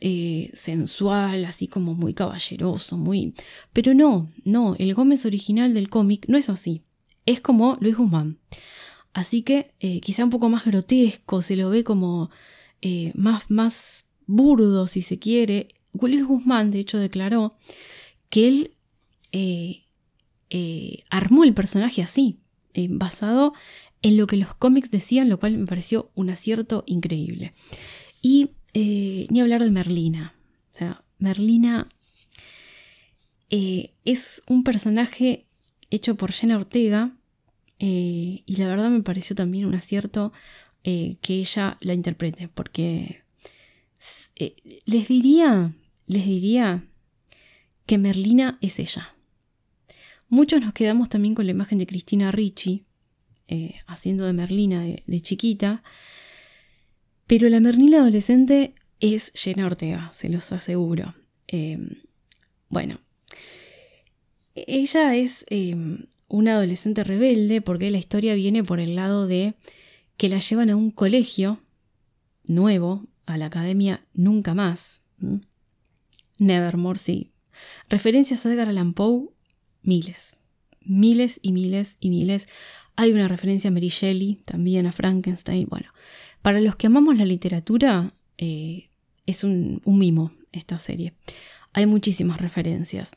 [0.00, 3.34] eh, sensual, así como muy caballeroso, muy...
[3.72, 6.82] Pero no, no, el Gómez original del cómic no es así.
[7.26, 8.38] Es como Luis Guzmán.
[9.12, 12.30] Así que eh, quizá un poco más grotesco, se lo ve como
[12.82, 15.68] eh, más, más burdo, si se quiere.
[15.92, 17.52] Luis Guzmán, de hecho, declaró
[18.30, 18.74] que él
[21.10, 22.38] armó el personaje así,
[22.88, 23.52] basado
[24.02, 27.52] en lo que los cómics decían, lo cual me pareció un acierto increíble.
[28.22, 30.34] Y eh, ni hablar de Merlina.
[30.72, 31.86] O sea, Merlina
[33.50, 35.46] eh, es un personaje
[35.90, 37.16] hecho por Jenna Ortega
[37.78, 40.32] eh, y la verdad me pareció también un acierto
[40.82, 43.20] que ella la interprete porque
[44.86, 45.74] les diría,
[46.06, 46.82] les diría
[47.88, 49.16] que Merlina es ella.
[50.28, 52.84] Muchos nos quedamos también con la imagen de Cristina Ricci,
[53.86, 55.82] haciendo de Merlina de chiquita,
[57.26, 61.14] pero la Merlina adolescente es Jenna Ortega, se los aseguro.
[61.46, 62.02] Em,
[62.68, 63.00] bueno,
[64.54, 69.54] ella es em, una adolescente rebelde porque la historia viene por el lado de
[70.18, 71.62] que la llevan a un colegio
[72.46, 75.00] nuevo, a la academia Nunca Más.
[76.38, 77.32] Nevermore, sí.
[77.88, 79.30] Referencias a Edgar Allan Poe,
[79.82, 80.36] miles.
[80.80, 82.48] Miles y miles y miles.
[82.96, 85.66] Hay una referencia a Mary Shelley, también a Frankenstein.
[85.68, 85.92] Bueno,
[86.42, 88.88] para los que amamos la literatura, eh,
[89.26, 91.12] es un, mimo esta serie.
[91.72, 93.10] Hay muchísimas referencias.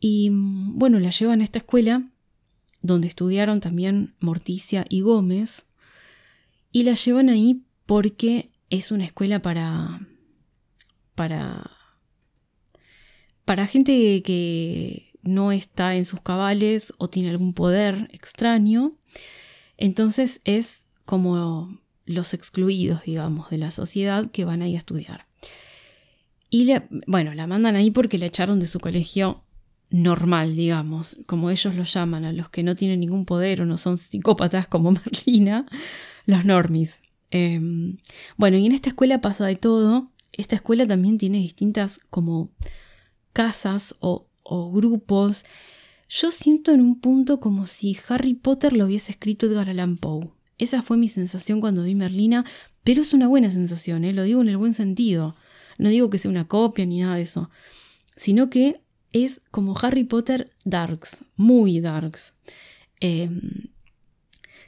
[0.00, 2.02] Y mm, bueno, la llevan a esta escuela
[2.80, 5.66] donde estudiaron también Morticia y Gómez.
[6.72, 10.00] Y la llevan ahí porque es una escuela para.
[11.14, 11.70] para.
[13.44, 18.92] Para gente que no está en sus cabales o tiene algún poder extraño.
[19.76, 25.26] Entonces es como los excluidos, digamos, de la sociedad que van ahí a estudiar.
[26.50, 26.72] Y
[27.06, 29.42] bueno, la mandan ahí porque la echaron de su colegio
[29.90, 33.76] normal, digamos, como ellos lo llaman, a los que no tienen ningún poder o no
[33.76, 35.66] son psicópatas como Marlina,
[36.26, 37.02] los normis.
[37.30, 37.98] Em,
[38.36, 40.10] bueno, y en esta escuela pasa de todo.
[40.32, 42.50] Esta escuela también tiene distintas como
[43.34, 44.26] casas o,
[44.72, 45.44] grupos.
[46.08, 50.30] Yo siento en un punto como si Harry Potter lo hubiese escrito Edgar Allan Poe.
[50.56, 52.44] Esa fue mi sensación cuando vi Merlina,
[52.84, 54.12] pero es una buena sensación, ¿eh?
[54.12, 55.34] lo digo en el buen sentido.
[55.76, 57.50] No digo que sea una copia ni nada de eso,
[58.16, 58.80] sino que
[59.12, 62.34] es como Harry Potter Darks, muy Darks.
[63.00, 63.68] Em,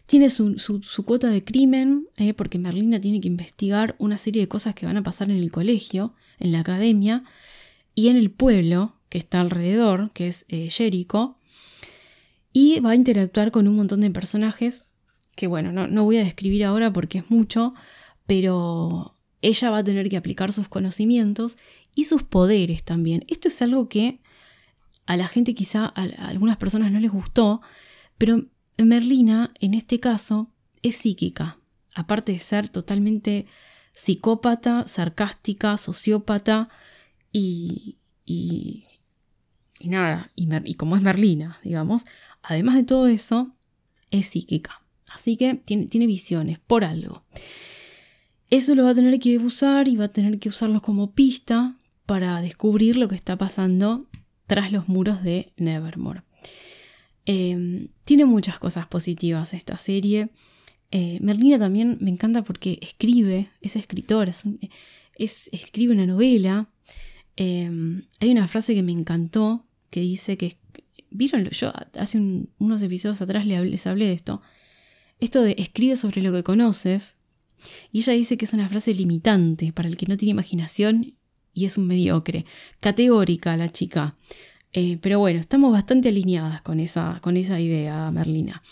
[0.06, 0.56] tiene su,
[1.04, 2.34] cuota de crimen, ¿eh?
[2.34, 5.52] porque Merlina tiene que investigar una serie de cosas que van a pasar en el
[5.52, 7.22] colegio, en la academia
[7.96, 11.34] y en el pueblo que está alrededor, que es eh, Jericho,
[12.52, 14.84] y va a interactuar con un montón de personajes
[15.34, 17.74] que bueno, no, voy a describir ahora porque es mucho,
[18.26, 21.58] pero ella va a tener que aplicar sus conocimientos
[21.94, 23.24] y sus poderes también.
[23.28, 24.20] Esto es algo que
[25.04, 27.60] a la gente quizá, a, algunas personas no les gustó,
[28.18, 28.46] pero
[28.78, 30.50] Merlina en este caso
[30.82, 31.58] es psíquica,
[31.94, 33.46] aparte de ser totalmente
[33.92, 36.70] psicópata, sarcástica, sociópata
[37.38, 42.06] y, y, nada, y, como es Merlina, digamos,
[42.42, 43.52] además de todo eso,
[44.10, 44.80] es psíquica.
[45.12, 47.24] Así que tiene, visiones por algo.
[48.48, 51.74] Eso lo va a tener que usar y va a tener que usarlos como pista
[52.06, 54.06] para descubrir lo que está pasando
[54.46, 56.22] tras los muros de Nevermore.
[57.26, 60.30] Em, tiene muchas cosas positivas esta serie.
[60.90, 64.32] Eh, Merlina también me encanta porque escribe, es escritora,
[65.16, 66.70] es, escribe una novela.
[67.36, 70.58] Em, hay una frase que me encantó que dice que,
[71.10, 72.18] vieron, yo hace
[72.58, 74.40] unos episodios atrás les hablé de esto,
[75.20, 77.16] esto de escribe sobre lo que conoces,
[77.92, 81.14] y ella dice que es una frase limitante para el que no tiene imaginación
[81.54, 82.44] y es un mediocre,
[82.80, 84.14] categórica la chica.
[84.72, 88.62] Eh, pero bueno, estamos bastante alineadas con esa, con esa idea, Merlina.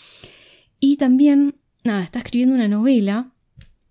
[0.79, 3.31] Y también, nada, está escribiendo una novela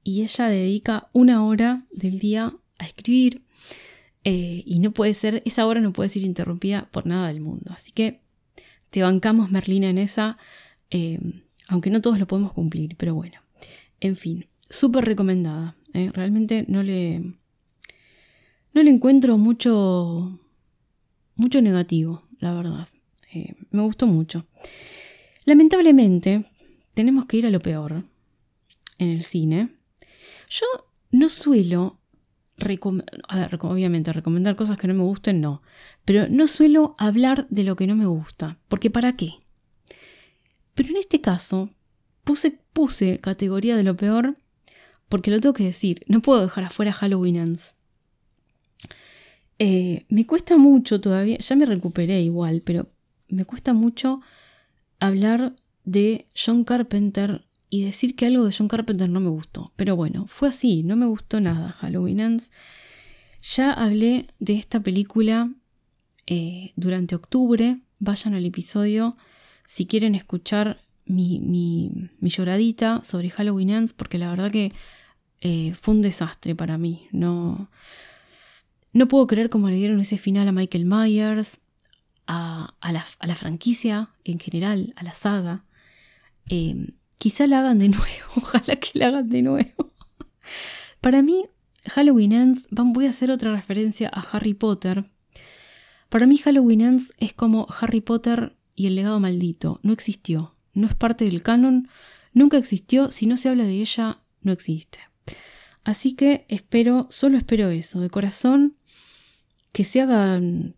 [0.04, 3.42] y ella dedica una hora del día a escribir
[4.24, 7.72] eh, y no puede ser, esa hora no puede ser interrumpida por nada del mundo.
[7.74, 8.20] Así que
[8.90, 10.38] te bancamos, Merlina, en esa,
[10.90, 11.20] eh,
[11.68, 13.40] aunque no todos lo podemos cumplir, pero bueno,
[14.00, 15.76] en fin, súper recomendada.
[15.92, 17.20] Realmente no le,
[18.72, 20.40] no le encuentro mucho
[21.36, 22.88] mucho negativo, la verdad.
[23.32, 24.46] Eh, me gustó mucho.
[25.44, 26.46] Lamentablemente,
[26.94, 28.04] tenemos que ir a lo peor
[28.98, 29.70] en el cine.
[30.48, 30.66] Yo
[31.10, 31.98] no suelo,
[32.58, 35.62] obviamente, recomendar cosas que no me gusten, no.
[36.04, 38.58] Pero no suelo hablar de lo que no me gusta.
[38.68, 39.34] Porque ¿para qué?
[40.74, 41.70] Pero en este caso,
[42.24, 44.36] puse, puse categoría de lo peor
[45.08, 46.02] porque lo tengo que decir.
[46.08, 47.74] No puedo dejar afuera Halloween Ends.
[49.58, 52.88] Eh, me cuesta mucho todavía, ya me recuperé igual, pero
[53.28, 54.20] me cuesta mucho
[54.98, 59.72] hablar de John Carpenter y decir que algo de John Carpenter no me gustó.
[59.74, 62.52] Pero bueno, fue así, no me gustó nada Halloween Ends.
[63.42, 65.50] Ya hablé de esta película
[66.28, 67.80] eh, durante octubre.
[67.98, 69.16] Vayan al episodio
[69.66, 74.70] si quieren escuchar mi, mi, lloradita sobre Halloween Ends, porque la verdad que
[75.40, 77.08] eh, fue un desastre para mí.
[77.10, 77.72] No,
[78.92, 81.60] no puedo creer cómo le dieron ese final a Michael Myers,
[82.28, 85.64] a, la, franquicia en general, a la saga.
[86.48, 86.92] Em,
[87.24, 89.94] quizá la hagan de nuevo, ojalá que la hagan de nuevo.
[91.00, 91.46] Para mí,
[91.86, 95.10] Halloween Ends, voy a hacer otra referencia a Harry Potter.
[96.10, 99.80] Para mí Halloween Ends es como Harry Potter y el legado maldito.
[99.82, 101.88] No existió, no es parte del canon,
[102.34, 104.98] nunca existió, si no se habla de ella, no existe.
[105.82, 108.76] Así que espero, solo espero eso, de corazón,
[109.72, 110.74] que se hagan,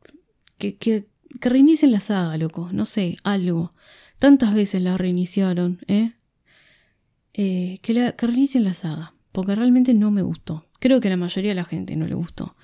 [0.59, 1.09] que, que,
[1.41, 3.75] reinicien la saga, loco, no sé, algo.
[4.21, 6.16] Tantas veces la reiniciaron, ¿eh?
[7.39, 10.65] Eh que, la, que reinicien la saga, porque realmente no me gustó.
[10.81, 12.57] Creo que a la mayoría de la gente no le gustó.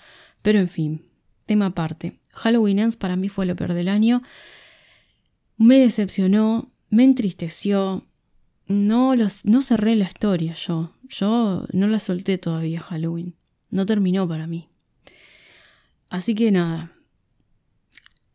[0.42, 1.02] Pero en fin,
[1.46, 2.18] tema aparte.
[2.30, 4.22] Halloween Ends para mí fue lo peor del año.
[5.56, 8.02] Me decepcionó, me entristeció.
[8.66, 9.14] No
[9.62, 10.92] cerré la historia yo.
[11.08, 13.34] Yo no la solté todavía Halloween.
[13.70, 14.68] No terminó para mí.
[16.08, 16.92] Así que nada.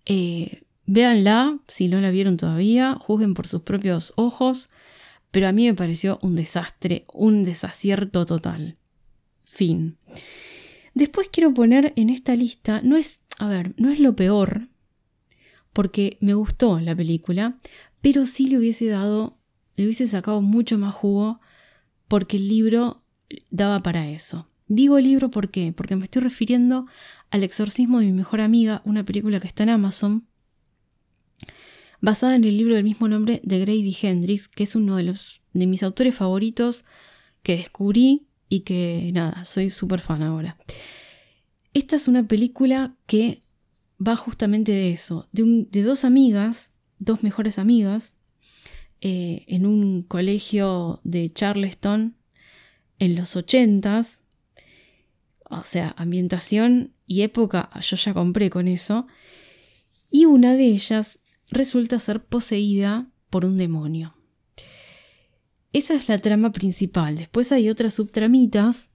[0.05, 4.69] Eh, véanla si no la vieron todavía, juzguen por sus propios ojos,
[5.31, 8.77] pero a mí me pareció un desastre, un desacierto total.
[9.45, 9.97] Fin.
[10.93, 14.67] Después quiero poner en esta lista, no es, a ver, no es lo peor,
[15.73, 17.55] porque me gustó la película,
[18.01, 19.37] pero sí le hubiese dado,
[19.75, 21.39] le hubiese sacado mucho más jugo,
[22.07, 23.03] porque el libro
[23.51, 24.49] daba para eso.
[24.67, 25.71] Digo libro ¿por qué?
[25.71, 26.87] Porque me estoy refiriendo
[27.29, 30.27] al exorcismo de mi mejor amiga, una película que está en Amazon,
[32.01, 35.41] basada en el libro del mismo nombre de Grady Hendrix, que es uno de los
[35.53, 36.85] de mis autores favoritos
[37.41, 40.57] que descubrí y que nada, soy súper fan ahora.
[41.73, 43.41] Esta es una película que
[44.05, 48.15] va justamente de eso, de, dos amigas, dos mejores amigas,
[49.01, 52.15] eh, en un colegio de Charleston
[52.99, 54.23] en los ochentas,
[55.49, 59.07] o sea, ambientación y época, yo ya compré con eso,
[60.09, 61.19] y una de ellas
[61.49, 64.13] resulta ser poseída por un demonio.
[65.73, 67.15] Esa es la trama principal.
[67.15, 68.89] Después hay otras subtramitas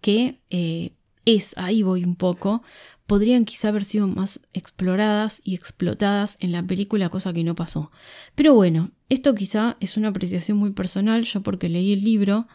[0.00, 0.92] que eh,
[1.24, 2.62] es, ahí voy un poco,
[3.06, 7.90] podrían quizá haber sido más exploradas y explotadas en la película, cosa que no pasó.
[8.34, 12.46] Pero bueno, esto quizá es una apreciación muy personal, yo porque leí el libro,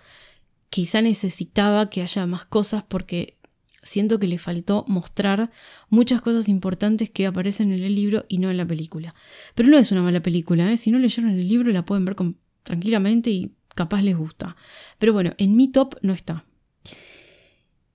[0.69, 3.38] quizá necesitaba que haya más cosas porque
[3.89, 5.51] siento que le faltó mostrar
[5.89, 9.15] muchas cosas importantes que aparecen en el libro y no en la película.
[9.55, 10.77] Pero no es una mala película, ¿eh?
[10.77, 12.15] si no leyeron el libro la pueden ver
[12.63, 14.55] tranquilamente y capaz les gusta.
[14.97, 16.45] Pero bueno, en mi top no está.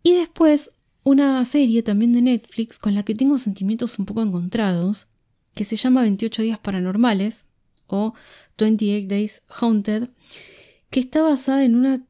[0.03, 0.71] Y después
[1.03, 5.09] una serie también de Netflix con la que tengo sentimientos un poco encontrados,
[5.55, 7.47] que se llama 28 días paranormales
[7.87, 8.15] o
[8.59, 10.09] 28 Days Haunted,
[10.91, 12.05] que está basada en una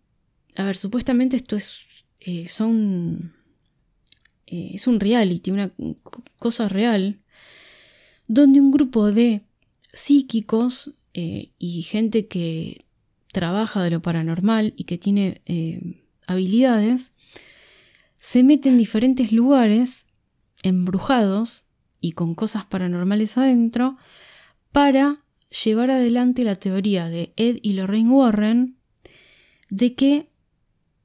[0.57, 1.81] a ver, supuestamente esto es,
[2.21, 3.35] eh, son,
[4.47, 5.73] eh, es un reality, una
[6.39, 7.21] cosa real,
[8.27, 9.43] donde un grupo de
[9.93, 12.85] psíquicos eh, y gente que
[13.33, 17.13] trabaja de lo paranormal y que tiene eh, habilidades,
[18.19, 20.07] se mete en diferentes lugares
[20.63, 21.67] embrujados
[22.01, 23.97] y con cosas paranormales adentro
[24.73, 25.25] para
[25.65, 28.77] llevar adelante la teoría de Ed y Lorraine Warren
[29.71, 30.29] de que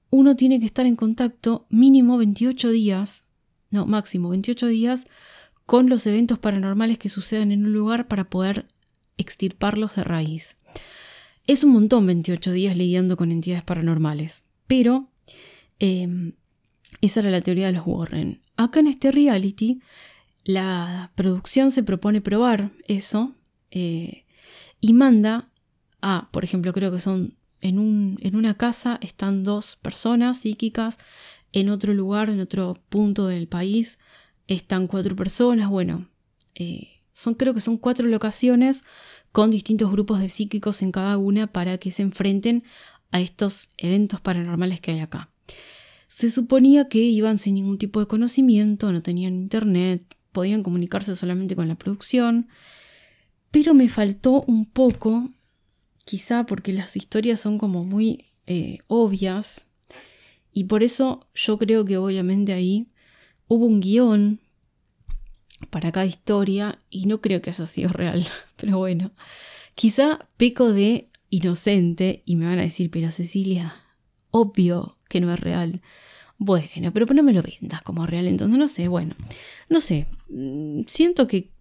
[0.09, 3.23] uno tiene que estar en contacto mínimo 28 días,
[3.71, 5.05] no, máximo 28 días,
[5.65, 8.65] con los eventos paranormales que sucedan en un lugar para poder
[9.17, 10.57] extirparlos de raíz.
[11.45, 15.09] Es un montón 28 días lidiando con entidades paranormales, pero
[15.79, 16.33] em,
[17.01, 18.41] esa era la teoría de los Warren.
[18.57, 19.81] Acá en este reality,
[20.43, 23.35] la producción se propone probar eso
[23.71, 24.25] eh,
[24.81, 25.49] y manda
[26.01, 30.97] a, por ejemplo, creo que son en, un, en una casa están dos personas psíquicas,
[31.53, 33.99] en otro lugar, en otro punto del país,
[34.47, 36.09] están cuatro personas, bueno,
[36.55, 38.83] eh, son, creo que son cuatro locaciones
[39.31, 42.63] con distintos grupos de psíquicos en cada una para que se enfrenten
[43.11, 45.29] a estos eventos paranormales que hay acá.
[46.07, 51.55] Se suponía que iban sin ningún tipo de conocimiento, no tenían internet, podían comunicarse solamente
[51.55, 52.47] con la producción,
[53.51, 55.29] pero me faltó un poco,
[56.05, 59.68] quizá porque las historias son como muy eh, obvias,
[60.59, 62.89] y por eso yo creo que obviamente ahí
[63.47, 64.41] hubo un guion
[65.69, 68.25] para cada historia y no creo que haya sido real,
[68.57, 69.11] pero bueno,
[69.73, 73.73] quizá peco de inocente y me van a decir, pero Cecilia,
[74.31, 75.81] obvio que no es real.
[76.37, 79.15] Bueno, pero no me lo vendas como real, entonces no sé, bueno,
[79.69, 81.51] no sé, mm, siento que,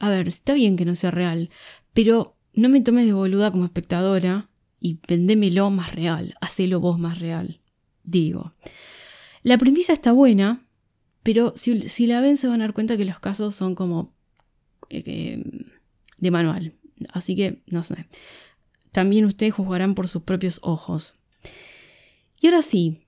[0.00, 1.48] a ver, está bien que no sea real,
[1.94, 4.48] pero no me tomes de boluda como espectadora
[4.80, 7.60] y vendémelo más real, hacelo vos más real,
[8.10, 8.54] digo.
[9.42, 10.60] La premisa está buena,
[11.22, 14.14] pero si, la ven se van a dar cuenta que los casos son como
[14.90, 15.42] eh,
[16.16, 16.72] de manual.
[17.12, 18.06] Así que, no sé.
[18.92, 21.16] También ustedes juzgarán por sus propios ojos.
[22.40, 22.98] Y ahora sí,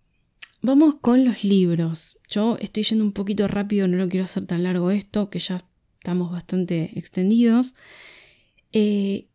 [0.60, 2.18] vamos con los libros.
[2.28, 5.64] Yo estoy yendo un poquito rápido, no lo quiero hacer tan largo esto, que ya
[5.98, 7.74] estamos bastante extendidos.
[8.72, 9.28] Eh,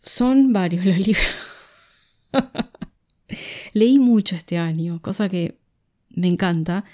[0.00, 1.26] son varios los libros.
[3.72, 5.58] Leí mucho este año, cosa que
[6.14, 6.84] me encanta.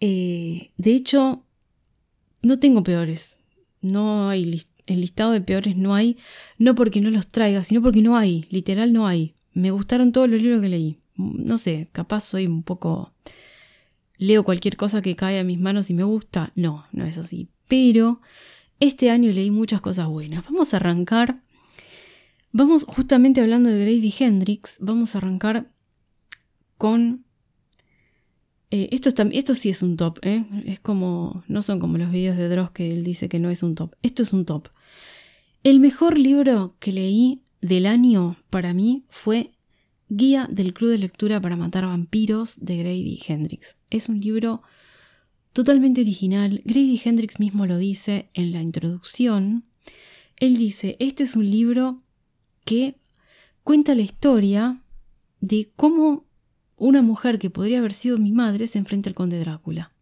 [0.00, 1.42] Eh, de hecho,
[2.42, 3.38] no tengo peores.
[3.80, 6.16] No hay el listado de peores no hay,
[6.56, 9.34] no porque no los traiga, sino porque no hay, literal no hay.
[9.52, 10.98] Me gustaron todos los libros que leí.
[11.16, 13.12] No sé, capaz soy un poco
[14.16, 16.52] leo cualquier cosa que cae a mis manos y me gusta.
[16.54, 17.48] No, no es así.
[17.68, 18.20] Pero
[18.80, 20.44] este año leí muchas cosas buenas.
[20.44, 21.42] Vamos a arrancar.
[22.52, 25.70] Vamos justamente hablando de Grady Hendrix, vamos a arrancar
[26.76, 27.24] con
[28.70, 30.44] eh, esto, esto sí es un top, ¿eh?
[30.66, 31.42] Es como.
[31.48, 33.94] No son como los videos de Dross que él dice que no es un top.
[34.02, 34.68] Esto es un top.
[35.64, 39.52] El mejor libro que leí del año para mí fue
[40.08, 43.76] Guía del Club de Lectura para Matar Vampiros de Grady Hendrix.
[43.90, 44.62] Es un libro
[45.52, 46.60] totalmente original.
[46.64, 49.64] Grady Hendrix mismo lo dice en la introducción.
[50.36, 52.02] Él dice: Este es un libro
[52.64, 52.96] que
[53.64, 54.82] cuenta la historia
[55.40, 56.24] de cómo
[56.76, 59.92] una mujer que podría haber sido mi madre se enfrenta al conde Drácula.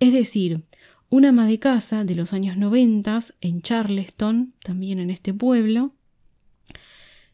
[0.00, 0.64] Es decir,
[1.10, 5.92] una ama de casa de los años 90 en Charleston, también en este pueblo,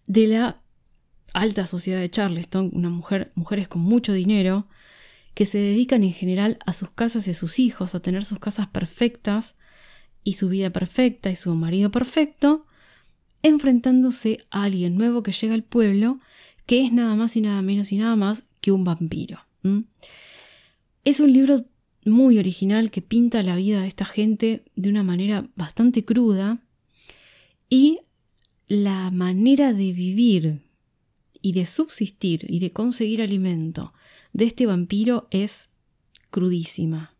[0.06, 0.62] de la
[1.32, 4.66] alta sociedad de Charleston, una mujer, mujeres con mucho dinero,
[5.34, 8.40] que se dedican en general a sus casas y a sus hijos, a tener sus
[8.40, 9.54] casas perfectas
[10.24, 12.66] y su vida perfecta y su marido perfecto,
[13.42, 16.18] enfrentándose a alguien nuevo que llega al pueblo,
[16.66, 19.40] que es nada más y nada menos y nada más que un vampiro.
[21.04, 21.64] Es un libro
[22.04, 26.60] muy original que pinta la vida de esta gente de una manera bastante cruda
[27.68, 28.00] y
[28.66, 30.62] la manera de vivir
[31.40, 33.92] y de subsistir y de conseguir alimento
[34.32, 35.68] de este vampiro es
[36.30, 37.14] crudísima.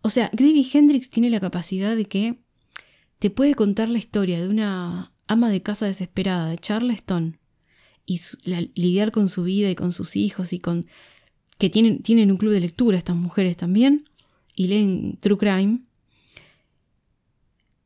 [0.00, 2.32] O sea, Grady Hendrix tiene la capacidad de que
[3.18, 7.38] te puede contar la historia de una ama de casa desesperada de Charleston
[8.06, 8.20] y
[8.74, 10.86] lidiar con su vida y con sus hijos y con
[11.58, 14.04] que tienen, tienen un club de lectura estas mujeres también
[14.56, 15.80] y leen True Crime,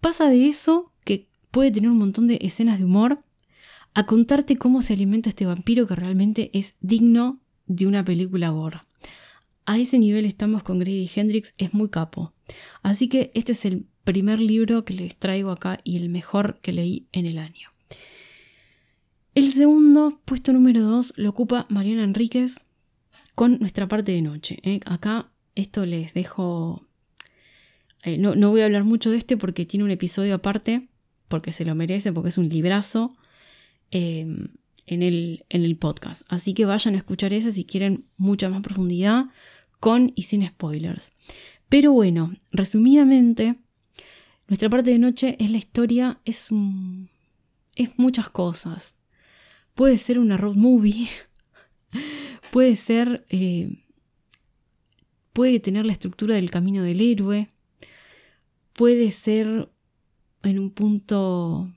[0.01, 3.21] pasa de eso, que puede tener un montón de escenas de humor,
[3.95, 8.86] a contarte cómo se alimenta este vampiro que realmente es digno de una película gore.
[9.67, 12.33] A ese nivel estamos con Grady Hendrix, es muy capo.
[12.83, 16.73] Así que este es el primer libro que les traigo acá y el mejor que
[16.73, 17.71] leí en el año.
[19.35, 22.55] El segundo, puesto número 2, lo ocupa Mariana Enríquez
[23.35, 24.59] con nuestra parte de noche.
[24.63, 24.81] ¿eh?
[24.87, 26.87] Acá esto les dejo...
[28.05, 30.83] Eh, no, voy a hablar mucho de este porque tiene un episodio aparte
[31.27, 33.17] porque se lo merece, porque es un librazo,
[33.91, 34.47] em,
[34.87, 36.23] en, el, en el podcast.
[36.29, 39.25] Así que vayan a escuchar ese si quieren mucha más profundidad,
[39.81, 41.13] con y sin spoilers.
[41.69, 43.55] Pero bueno, resumidamente,
[44.49, 47.09] nuestra parte de noche es la historia, es, un,
[47.75, 48.95] es muchas cosas.
[49.75, 51.09] Puede ser una road movie,
[52.53, 53.77] puede ser, eh,
[55.33, 57.49] puede tener la estructura del camino del héroe,
[58.73, 59.71] puede ser
[60.43, 61.69] en un punto,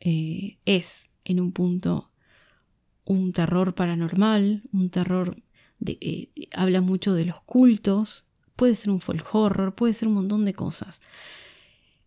[0.00, 2.10] eh, es en un punto
[3.06, 5.36] un terror paranormal, un terror
[5.84, 8.24] eh, habla mucho de los cultos,
[8.56, 11.00] puede ser un folk horror, puede ser un montón de cosas.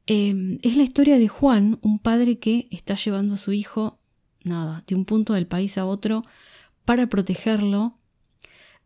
[0.07, 3.99] Em, es la historia de Juan, un padre que está llevando a su hijo,
[4.43, 6.23] nada, de un punto del país a otro
[6.85, 7.93] para protegerlo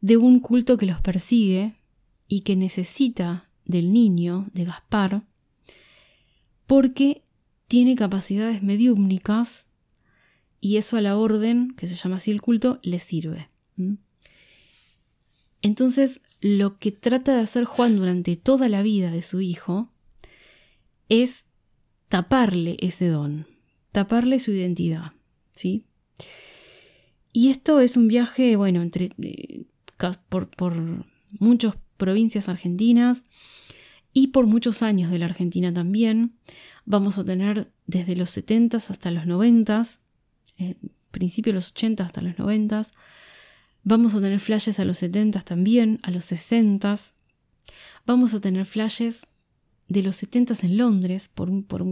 [0.01, 1.75] de un culto que los persigue
[2.27, 5.23] y que necesita del niño, de Gaspar,
[6.67, 7.23] porque
[7.67, 9.67] tiene capacidades mediúmnicas
[10.59, 13.47] y eso a la orden, que se llama así el culto, le sirve.
[15.63, 19.89] Entonces, lo que trata de hacer Juan durante toda la vida de su hijo
[21.09, 21.45] es
[22.09, 23.47] taparle ese don,
[23.91, 25.13] taparle su identidad,
[25.55, 25.85] ¿sí?
[27.31, 29.63] Y esto es un viaje, bueno, entre, eh,
[30.29, 31.05] por, por
[31.39, 33.23] muchas provincias argentinas
[34.13, 36.35] y por muchos años de la Argentina también.
[36.85, 39.83] Vamos a tener desde los 70 hasta los 90
[40.59, 40.75] eh,
[41.11, 42.81] principio de los 80 hasta los 90.
[43.83, 46.95] Vamos a tener flashes a los 70 también, a los 60.
[48.05, 49.27] Vamos a tener flashes
[49.89, 51.85] de los 70 en Londres por, por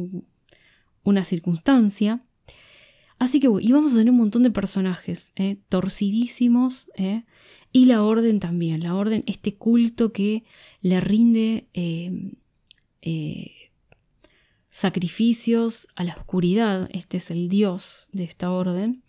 [1.03, 2.19] una circunstancia.
[3.19, 7.23] Así que y vamos a tener un montón de personajes eh, torcidísimos eh,
[7.71, 8.81] y la orden también.
[8.81, 10.43] La orden, este culto que
[10.81, 12.31] le rinde eh,
[14.71, 19.03] sacrificios a la oscuridad, este es el dios de esta orden,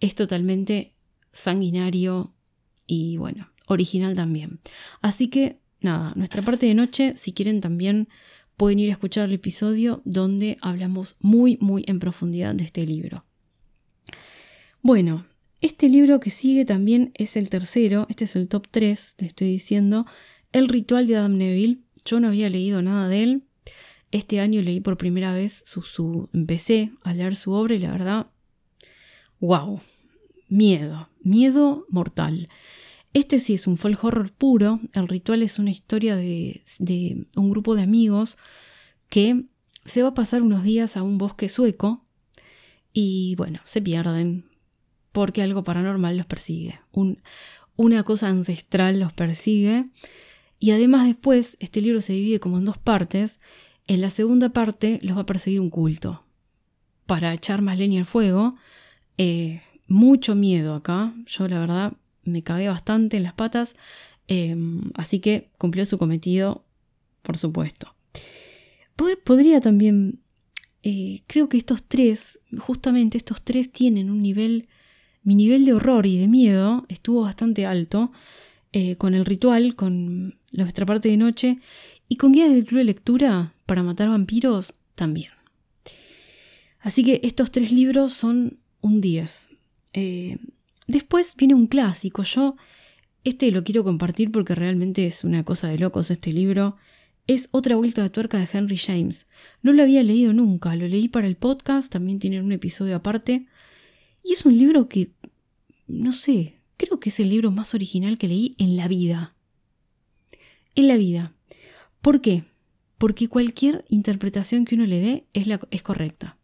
[0.00, 0.93] es totalmente
[1.34, 2.32] sanguinario
[2.86, 4.60] y bueno, original también.
[5.02, 8.08] Así que nada, nuestra parte de noche, si quieren también
[8.56, 13.26] pueden ir a escuchar el episodio donde hablamos muy, muy en profundidad de este libro.
[14.80, 15.26] Bueno,
[15.60, 19.48] este libro que sigue también es el tercero, este es el top 3, te estoy
[19.48, 20.06] diciendo,
[20.52, 21.80] El ritual de Adam Neville.
[22.04, 23.44] Yo no había leído nada de él,
[24.14, 28.26] este año leí por primera vez su, empecé a leer su obra y la verdad,
[29.40, 29.80] wow,
[30.48, 32.48] miedo, miedo mortal.
[33.12, 34.80] Este sí es un folk horror puro.
[34.92, 38.38] El ritual es una historia de, de, un grupo de amigos
[39.08, 39.44] que
[39.84, 42.04] se va a pasar unos días a un bosque sueco
[42.92, 44.46] y bueno, se pierden
[45.12, 46.80] porque algo paranormal los persigue.
[46.90, 47.22] Un,
[47.76, 49.82] una cosa ancestral los persigue.
[50.58, 53.38] Y además después, este libro se divide como en dos partes
[53.86, 56.20] en la segunda parte los va a perseguir un culto
[57.06, 58.56] para echar más leña al fuego.
[59.18, 61.14] Eh, mucho miedo acá.
[61.26, 61.92] Yo la verdad
[62.24, 63.76] me cagué bastante en las patas.
[64.26, 66.64] Em, así que cumplió su cometido,
[67.22, 67.94] por supuesto.
[69.24, 70.20] Podría también...
[70.86, 74.68] Eh, creo que estos tres, justamente estos tres tienen un nivel...
[75.22, 78.12] Mi nivel de horror y de miedo estuvo bastante alto.
[78.76, 81.60] Eh, con el ritual, con nuestra parte de noche
[82.08, 85.30] y con guías del club de lectura para matar vampiros también.
[86.80, 89.50] Así que estos tres libros son un 10.
[89.94, 90.36] Eh,
[90.86, 92.22] después viene un clásico.
[92.22, 92.56] Yo
[93.24, 96.76] este lo quiero compartir porque realmente es una cosa de locos este libro.
[97.26, 99.26] Es Otra Vuelta de Tuerca de Henry James.
[99.62, 103.46] No lo había leído nunca, lo leí para el podcast, también tiene un episodio aparte.
[104.22, 105.12] Y es un libro que,
[105.86, 109.34] no sé, creo que es el libro más original que leí en la vida.
[110.74, 111.32] En la vida.
[112.02, 112.42] ¿Por qué?
[112.98, 115.24] Porque cualquier interpretación que uno le dé
[115.70, 116.36] es correcta.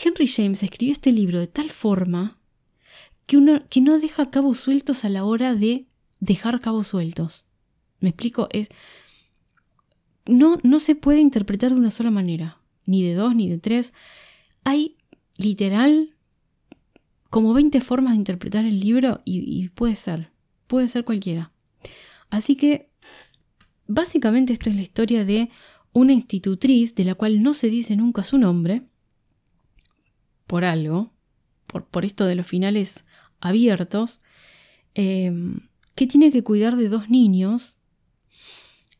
[0.00, 2.38] Henry James escribió este libro de tal forma
[3.26, 5.86] que, uno, que no deja cabos sueltos a la hora de
[6.20, 7.44] dejar cabos sueltos.
[8.00, 8.48] ¿Me explico?
[8.50, 8.68] Es,
[10.26, 13.92] no, no se puede interpretar de una sola manera, ni de dos, ni de tres.
[14.64, 14.96] Hay
[15.36, 16.14] literal
[17.30, 20.30] como 20 formas de interpretar el libro y, y puede ser,
[20.66, 21.52] puede ser cualquiera.
[22.30, 22.92] Así que
[23.94, 25.50] Básicamente esto es la historia de
[25.92, 28.84] una institutriz de la cual no se dice nunca su nombre,
[30.46, 31.11] por algo,
[31.72, 33.04] por, esto de los finales
[33.40, 34.20] abiertos,
[34.94, 37.78] em, que tiene que cuidar de dos niños,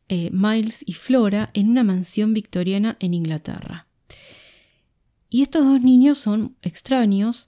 [0.09, 3.87] eh, Miles y Flora, en una mansión victoriana en Inglaterra.
[5.29, 7.47] Y estos dos niños son extraños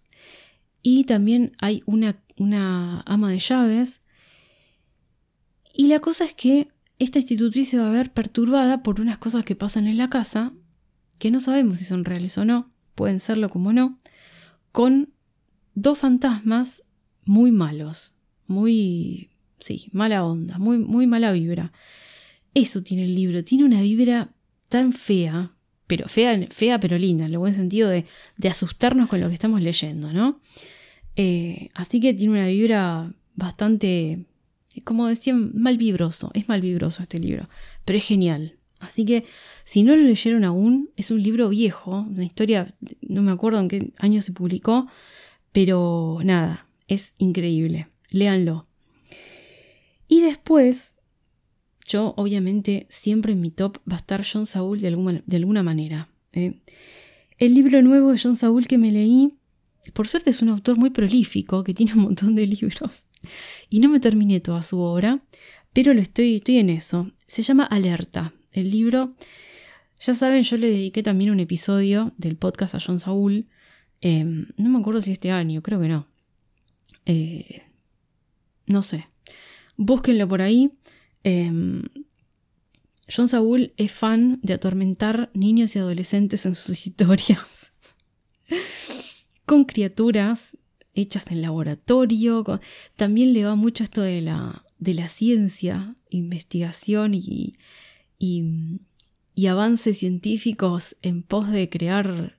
[0.82, 4.02] y también hay una, una ama de llaves.
[5.74, 9.46] Y la cosa es que esta institutriz se va a ver perturbada por unas cosas
[9.46, 10.54] que pasan en la casa
[11.20, 13.98] que no sabemos si son reales o no, pueden serlo como no,
[14.72, 15.14] con
[15.76, 16.82] dos fantasmas
[17.26, 18.14] muy malos,
[18.48, 21.72] muy, sí, mala onda, muy, muy mala vibra.
[22.54, 24.34] Eso tiene el libro, tiene una vibra
[24.70, 25.52] tan fea,
[25.88, 28.06] pero fea, fea pero linda, en el buen sentido de,
[28.38, 30.40] de asustarnos con lo que estamos leyendo, ¿no?
[31.16, 34.26] Eh, así que tiene una vibra bastante,
[34.84, 37.50] como decían, mal vibroso, es mal vibroso este libro,
[37.84, 38.58] pero es genial.
[38.80, 39.26] Así que
[39.64, 43.68] si no lo leyeron aún, es un libro viejo, una historia, no me acuerdo en
[43.68, 44.88] qué año se publicó,
[45.56, 48.66] pero nada, es increíble, léanlo.
[50.10, 50.96] Y después
[51.88, 55.64] yo, obviamente, siempre en mi top va a estar John Saul de alguna, de alguna
[55.64, 56.10] manera.
[56.34, 56.60] ¿eh?
[57.38, 59.30] El libro nuevo de John Saul que me leí,
[59.94, 63.06] por suerte es un autor muy prolífico, que tiene un montón de libros,
[63.70, 65.24] y no me terminé toda su obra,
[65.72, 67.14] pero lo estoy, estoy en eso.
[67.28, 68.34] Se llama Alerta.
[68.52, 69.16] El libro,
[70.02, 73.48] ya saben, yo le dediqué también un episodio del podcast a John Saul.
[74.08, 76.06] Em, no me acuerdo si este año, creo que no.
[77.08, 77.64] Eh,
[78.68, 79.08] no sé.
[79.78, 80.70] Búsquenlo por ahí.
[81.24, 81.82] Em,
[83.10, 87.74] John Saul es fan de atormentar niños y adolescentes en sus historias.
[89.48, 90.56] con criaturas
[90.94, 92.44] hechas en laboratorio.
[92.96, 97.56] También le va mucho esto de la, de la ciencia, investigación y,
[98.20, 102.35] y, avances científicos en pos de crear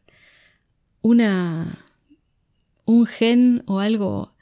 [1.06, 1.84] una,
[2.84, 4.32] un gen o algo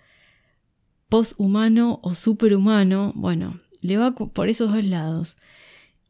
[1.09, 3.13] poshumano o superhumano.
[3.15, 5.37] Bueno, le va por esos dos lados.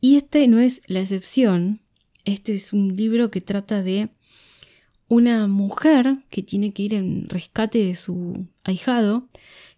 [0.01, 1.81] Y este no es la excepción.
[2.25, 4.11] Este es un libro que trata de
[5.09, 9.29] una mujer que tiene que ir en rescate de su ahijado,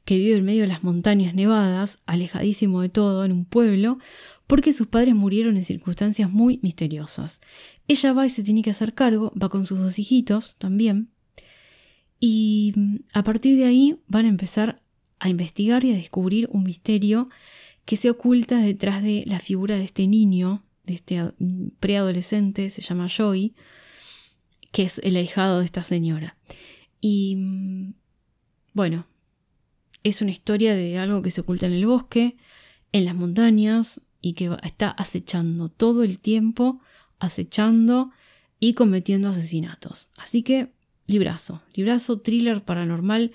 [0.07, 3.99] que vive en medio de las montañas nevadas, alejadísimo de todo, en un pueblo,
[4.47, 7.41] porque sus padres murieron en circunstancias muy misteriosas.
[7.89, 11.11] Ella va y se tiene que hacer cargo, va con sus dos hijitos también,
[12.21, 12.73] y
[13.13, 14.81] a partir de ahí van a empezar
[15.19, 17.27] a investigar y a descubrir un misterio
[17.85, 21.33] que se oculta detrás de la figura de este niño, de este
[21.81, 23.55] preadolescente, se llama Joy,
[24.71, 26.37] que es el ahijado de esta señora.
[27.01, 27.95] Y mm,
[28.73, 29.07] bueno,
[30.09, 32.37] es una historia de algo que se oculta en el bosque,
[32.93, 36.79] en las montañas, y que está acechando todo el tiempo,
[37.19, 38.11] acechando
[38.59, 40.09] y cometiendo asesinatos.
[40.17, 40.73] Así que,
[41.07, 43.33] librazo, librazo, thriller paranormal.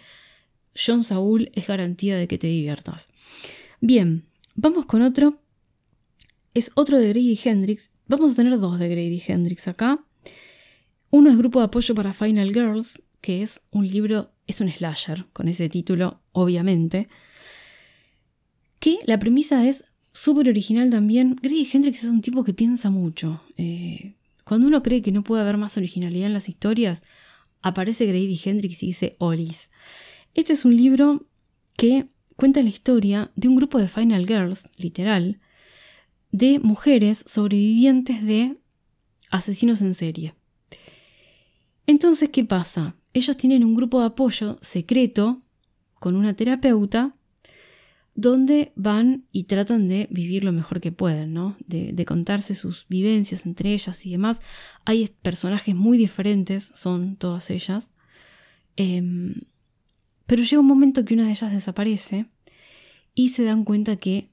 [0.76, 3.10] John Saul es garantía de que te diviertas.
[3.80, 5.40] Bien, Vamos con otro.
[6.54, 7.90] Es otro de Grady Hendrix.
[8.08, 10.04] Vamos a tener dos de Grady Hendrix acá.
[11.10, 15.26] Uno es Grupo de Apoyo para Final Girls, que es un libro, es un slasher,
[15.34, 17.10] con ese título, obviamente.
[18.80, 19.84] Que la premisa es
[20.14, 21.36] súper original también.
[21.42, 23.42] Grady Hendrix es un tipo que piensa mucho.
[23.58, 27.04] Eh, cuando uno cree que no puede haber más originalidad en las historias,
[27.62, 29.70] aparece Grady Hendrix y dice Olis.
[30.34, 31.28] Este es un libro
[31.78, 35.40] que cuenta la historia de un grupo de Final Girls, literal,
[36.32, 38.58] de mujeres sobrevivientes de
[39.30, 40.36] asesinos en serie.
[41.88, 42.96] Entonces, ¿qué pasa?
[43.14, 45.42] Ellos tienen un grupo de apoyo secreto
[46.00, 47.14] con una terapeuta
[48.16, 51.56] donde van y tratan de vivir lo mejor que pueden, ¿no?
[51.66, 54.42] De, contarse sus vivencias entre ellas y demás.
[54.86, 57.90] Hay personajes muy diferentes, son todas ellas.
[58.76, 59.36] Em,
[60.26, 62.28] pero llega un momento que una de ellas desaparece
[63.16, 64.30] y se dan cuenta que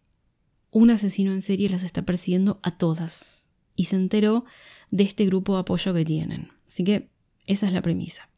[0.70, 3.44] un asesino en serie las está persiguiendo a todas.
[3.76, 4.44] Y se enteró
[4.90, 6.50] de este grupo de apoyo que tienen.
[6.66, 7.10] Así que
[7.46, 8.28] esa es la premisa.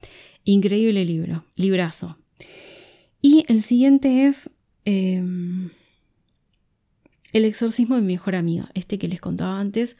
[0.44, 2.18] Increíble libro, librazo.
[3.22, 4.50] Y el siguiente es
[4.84, 5.70] em,
[7.32, 9.96] El exorcismo de mi mejor amiga, este que les contaba antes.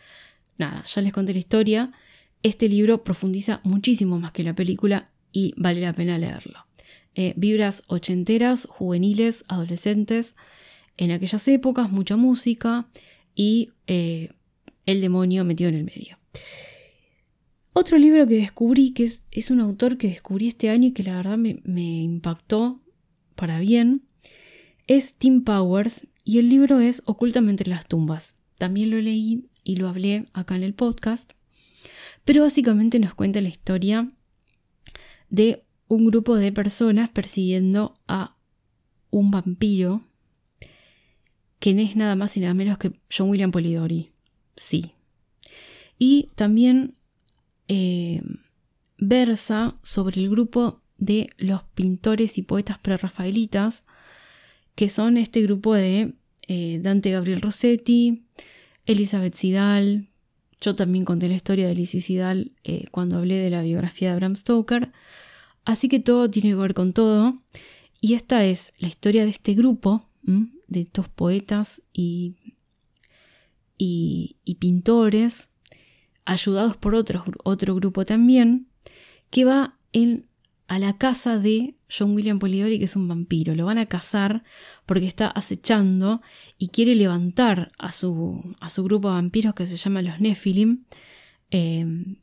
[0.59, 1.93] Nada, ya les conté la historia.
[2.43, 6.67] Este libro profundiza muchísimo más que la película y vale la pena leerlo.
[7.15, 10.37] Eh, vibras ochenteras, juveniles, adolescentes,
[10.97, 12.87] en aquellas épocas, mucha música
[13.35, 14.31] y eh,
[14.87, 16.19] el demonio metido en el medio.
[17.73, 21.17] Otro libro que descubrí, que es, un autor que descubrí este año y que la
[21.17, 22.81] verdad me, me impactó
[23.37, 24.03] para bien,
[24.87, 28.35] es Tim Powers y el libro es Ocultamente las tumbas.
[28.59, 31.33] También lo leí y lo hablé acá en el podcast,
[32.25, 34.09] pero básicamente nos cuenta la historia
[35.31, 38.37] de un grupo de personas persiguiendo a
[39.11, 40.03] un vampiro
[41.59, 44.11] que no es nada más y nada menos que John William Polidori.
[44.57, 44.93] Sí.
[45.99, 46.95] Y también
[47.73, 48.21] eh,
[48.99, 53.85] versa sobre el grupo de los pintores y poetas prerrafaelitas,
[54.75, 56.15] que son este grupo de
[56.49, 58.25] eh, Dante Gabriel Rossetti,
[58.87, 60.09] Elizabeth Sidal,
[60.61, 64.17] Yo también conté la historia de Lizzie Sidal eh, cuando hablé de la biografía de
[64.17, 64.91] Bram Stoker.
[65.65, 67.33] Así que todo tiene que ver con todo.
[68.01, 72.35] Y esta es la historia de este grupo, de estos poetas y,
[73.79, 75.50] y, pintores,
[76.25, 78.69] ayudados por otro, otro grupo también,
[79.31, 79.77] que va
[80.69, 83.55] a la casa de John William Polidori, que es un vampiro.
[83.55, 84.45] Lo van a cazar
[84.87, 86.23] porque está acechando
[86.59, 90.85] y quiere levantar a su, a su grupo de vampiros que se llama los Nephilim.
[91.51, 92.17] Eh,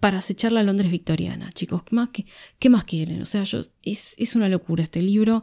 [0.00, 1.82] para acechar la Londres victoriana, chicos.
[1.82, 2.10] ¿Qué más,
[2.58, 3.22] qué, más quieren?
[3.22, 5.42] O sea, yo, es, una locura este libro.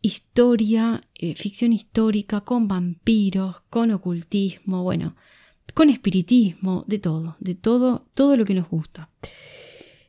[0.00, 5.14] Historia, eh, ficción histórica, con vampiros, con ocultismo, bueno,
[5.74, 9.10] con espiritismo, de todo, de todo, todo lo que nos gusta.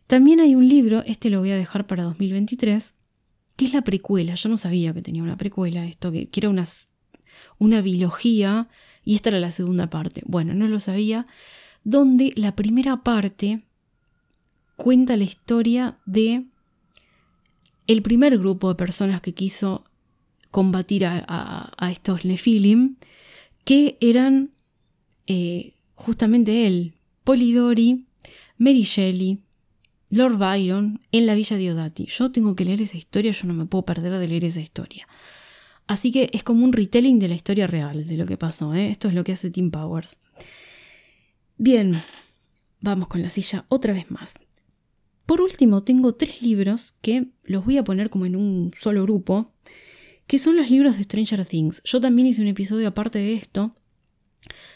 [0.07, 2.93] También hay un libro, este lo voy a dejar para 2023,
[3.55, 4.36] que es la precuela.
[4.36, 6.63] Yo no sabía que tenía una precuela, esto que, que era una,
[7.57, 8.70] una biología,
[9.03, 10.22] y esta era la segunda parte.
[10.26, 11.26] Bueno, no lo sabía
[11.84, 13.59] donde la primera parte
[14.76, 16.45] cuenta la historia de
[17.88, 19.86] el primer grupo de personas que quiso
[20.51, 22.95] combatir a, estos Nephilim,
[23.63, 24.51] que eran
[25.28, 28.05] eh, justamente él, Polidori,
[28.57, 29.39] Mary Shelley,
[30.09, 32.05] Lord Byron en la villa de Odati.
[32.05, 35.07] Yo tengo que leer esa historia, yo no me puedo perder de leer esa historia.
[35.88, 38.73] Así que es como un retelling de la historia real, de lo que pasó.
[38.73, 38.89] ¿eh?
[38.89, 40.17] Esto es lo que hace Tim Powers.
[41.57, 42.01] Bien,
[42.82, 44.34] vamos con la silla otra vez más.
[45.26, 49.51] Por último, tengo tres libros que los voy a poner como en un solo grupo,
[50.28, 51.82] que son los libros de Stranger Things.
[51.84, 53.71] Yo también hice un episodio aparte de esto,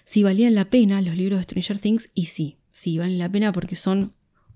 [0.06, 3.52] si valían la pena los libros de Stranger Things, y sí, sí, valen la pena
[3.52, 4.14] porque son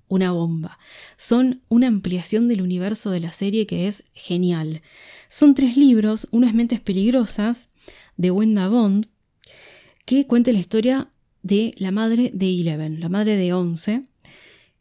[0.08, 0.78] una bomba.
[1.18, 4.82] Son una ampliación del universo de la serie que es genial.
[5.30, 7.70] Son tres libros, uno es Mentes Peligrosas,
[8.18, 9.08] de Wenda Bond,
[10.06, 11.10] que cuenta la historia
[11.42, 14.04] de la madre de Eleven, la madre de Once,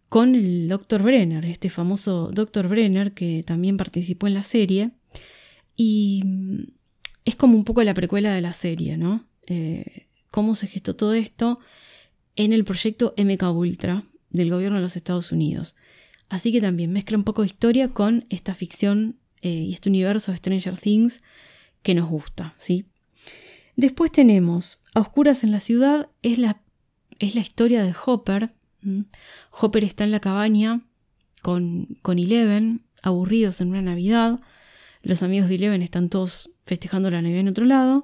[0.09, 1.03] con el Dr.
[1.03, 2.69] Brenner, este famoso Dr.
[2.69, 4.91] Brenner que también participó en la serie.
[5.75, 6.63] Y mm,
[7.25, 9.25] es como un poco la precuela de la serie, ¿no?
[9.47, 11.61] Eh, cómo se gestó todo esto
[12.35, 15.77] en el proyecto MK Ultra del gobierno de los Estados Unidos.
[16.29, 20.33] Así que también mezcla un poco de historia con esta ficción eh, y este universo
[20.33, 21.21] de Stranger Things
[21.83, 22.87] que nos gusta, ¿sí?
[23.77, 26.63] Después tenemos A Oscuras en la Ciudad, es la,
[27.19, 28.55] es la historia de Hopper.
[29.51, 30.81] Hopper está en la cabaña
[31.43, 34.41] con, con Eleven, aburridos en una Navidad.
[35.03, 38.03] Los amigos de Eleven están todos festejando la Navidad en otro lado.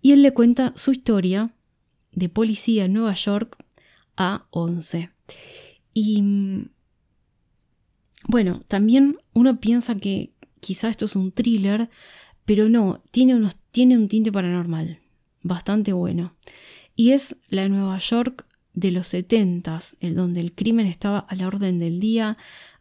[0.00, 1.48] Y él le cuenta su historia
[2.14, 3.56] de policía en Nueva York
[4.16, 5.10] a 11.
[5.92, 6.22] Y
[8.26, 11.88] bueno, también uno piensa que quizá esto es un thriller,
[12.44, 14.98] pero no, tiene, unos, tiene un tinte paranormal
[15.42, 16.34] bastante bueno.
[16.96, 21.46] Y es la Nueva York de los setentas, el donde el crimen estaba a la
[21.46, 22.36] orden del día,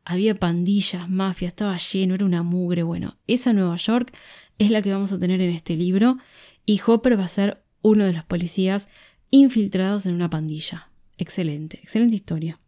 [0.05, 2.84] había pandillas, mafia, estaba lleno, era una mugre.
[2.84, 4.13] Bueno, esa Nueva York
[4.57, 6.17] es la que vamos a tener en este libro
[6.65, 8.88] y Hopper va a ser uno de los policías
[9.34, 10.91] infiltrados en una pandilla.
[11.17, 12.59] Excelente, excelente historia.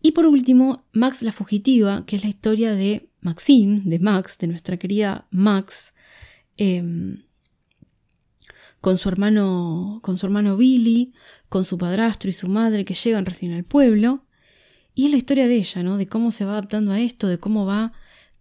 [0.00, 4.46] Y por último, Max la Fugitiva, que es la historia de Maxine, de Max, de
[4.46, 5.94] nuestra querida Max,
[6.56, 7.24] em,
[8.80, 11.12] con su hermano, con su hermano Billy,
[11.48, 14.24] con su padrastro y su madre que llegan recién al pueblo.
[14.94, 15.96] Y es la historia de ella, ¿no?
[15.96, 17.90] De cómo se va adaptando a esto, de cómo va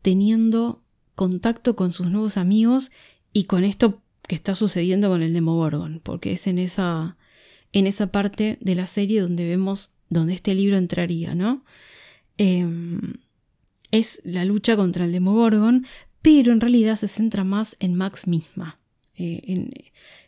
[0.03, 0.83] teniendo
[1.15, 2.91] contacto con sus nuevos amigos
[3.33, 7.17] y con esto que está sucediendo con el Demogorgon, porque es en esa,
[7.73, 11.65] en esa parte de la serie donde vemos donde este libro entraría, ¿no?
[12.37, 13.15] Em,
[13.89, 15.87] es la lucha contra el Demogorgon,
[16.21, 18.79] pero en realidad se centra más en Max misma,
[19.15, 19.73] eh, en,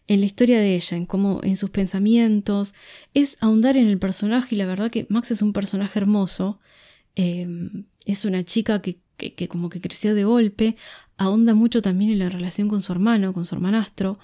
[0.08, 2.74] en la historia de ella, en cómo, en sus pensamientos,
[3.14, 6.60] es ahondar en el personaje y la verdad que Max es un personaje hermoso,
[7.14, 8.98] em, es una chica que,
[9.50, 10.76] como que creció de golpe,
[11.18, 14.20] ahonda mucho también en la relación con su hermano, con su hermanastro,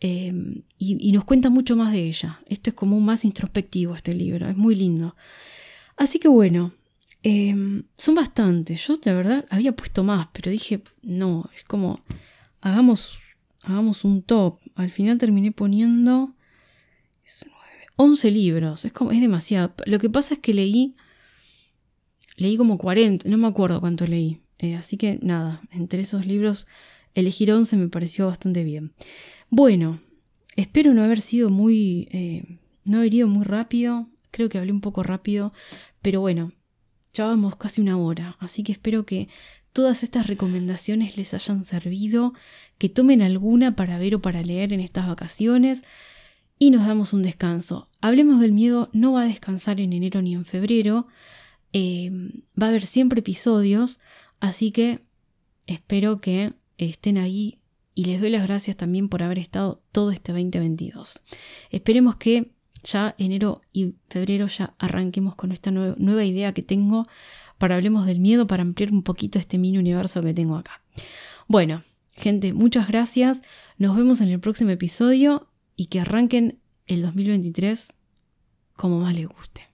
[0.00, 2.40] em, y, nos cuenta mucho más de ella.
[2.46, 5.16] Esto es como más introspectivo este libro, es muy lindo.
[5.96, 6.72] Así que bueno,
[7.22, 8.86] em, son bastantes.
[8.86, 12.00] Yo la verdad había puesto más, pero dije, no, es como,
[12.60, 13.18] hagamos
[13.66, 14.60] hagamos un top.
[14.74, 16.34] Al final terminé poniendo
[17.96, 18.84] 11 libros.
[18.84, 19.74] Es, como, es demasiado.
[19.84, 20.94] Lo que pasa es que leí,
[22.36, 24.40] leí como 40, no me acuerdo cuánto leí.
[24.58, 26.66] Eh, así que nada, entre esos libros
[27.14, 28.92] elegir 11 me pareció bastante bien.
[29.50, 30.00] Bueno,
[30.54, 34.06] espero no haber sido muy, eh, no haber ido muy rápido.
[34.30, 35.52] Creo que hablé un poco rápido,
[36.02, 36.52] pero bueno,
[37.14, 39.28] ya vamos casi una hora, así que espero que
[39.72, 42.34] todas estas recomendaciones les hayan servido,
[42.78, 45.82] que tomen alguna para ver o para leer en estas vacaciones.
[46.58, 47.90] y nos damos un descanso.
[48.00, 51.06] Hablemos del miedo, no va a descansar en enero ni en febrero,
[51.72, 52.10] eh,
[52.60, 54.00] va a haber siempre episodios,
[54.40, 55.00] así que
[55.66, 57.58] espero que estén ahí
[57.94, 61.22] y les doy las gracias también por haber estado todo este 2022.
[61.70, 62.52] Esperemos que
[62.84, 67.06] ya enero y febrero ya arranquemos con esta nueva idea que tengo
[67.58, 70.82] para hablemos del miedo, para ampliar un poquito este mini universo que tengo acá.
[71.48, 73.40] Bueno, gente, muchas gracias.
[73.78, 77.88] Nos vemos en el próximo episodio y que arranquen el 2023
[78.76, 79.65] como más les guste.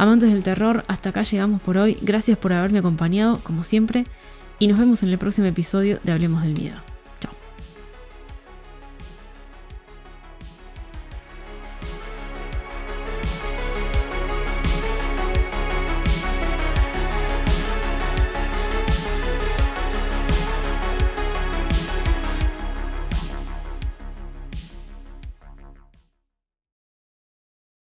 [0.00, 1.98] Amantes del terror, hasta acá llegamos por hoy.
[2.00, 4.04] Gracias por haberme acompañado, como siempre,
[4.58, 6.89] y nos vemos en el próximo episodio de Hablemos del Miedo.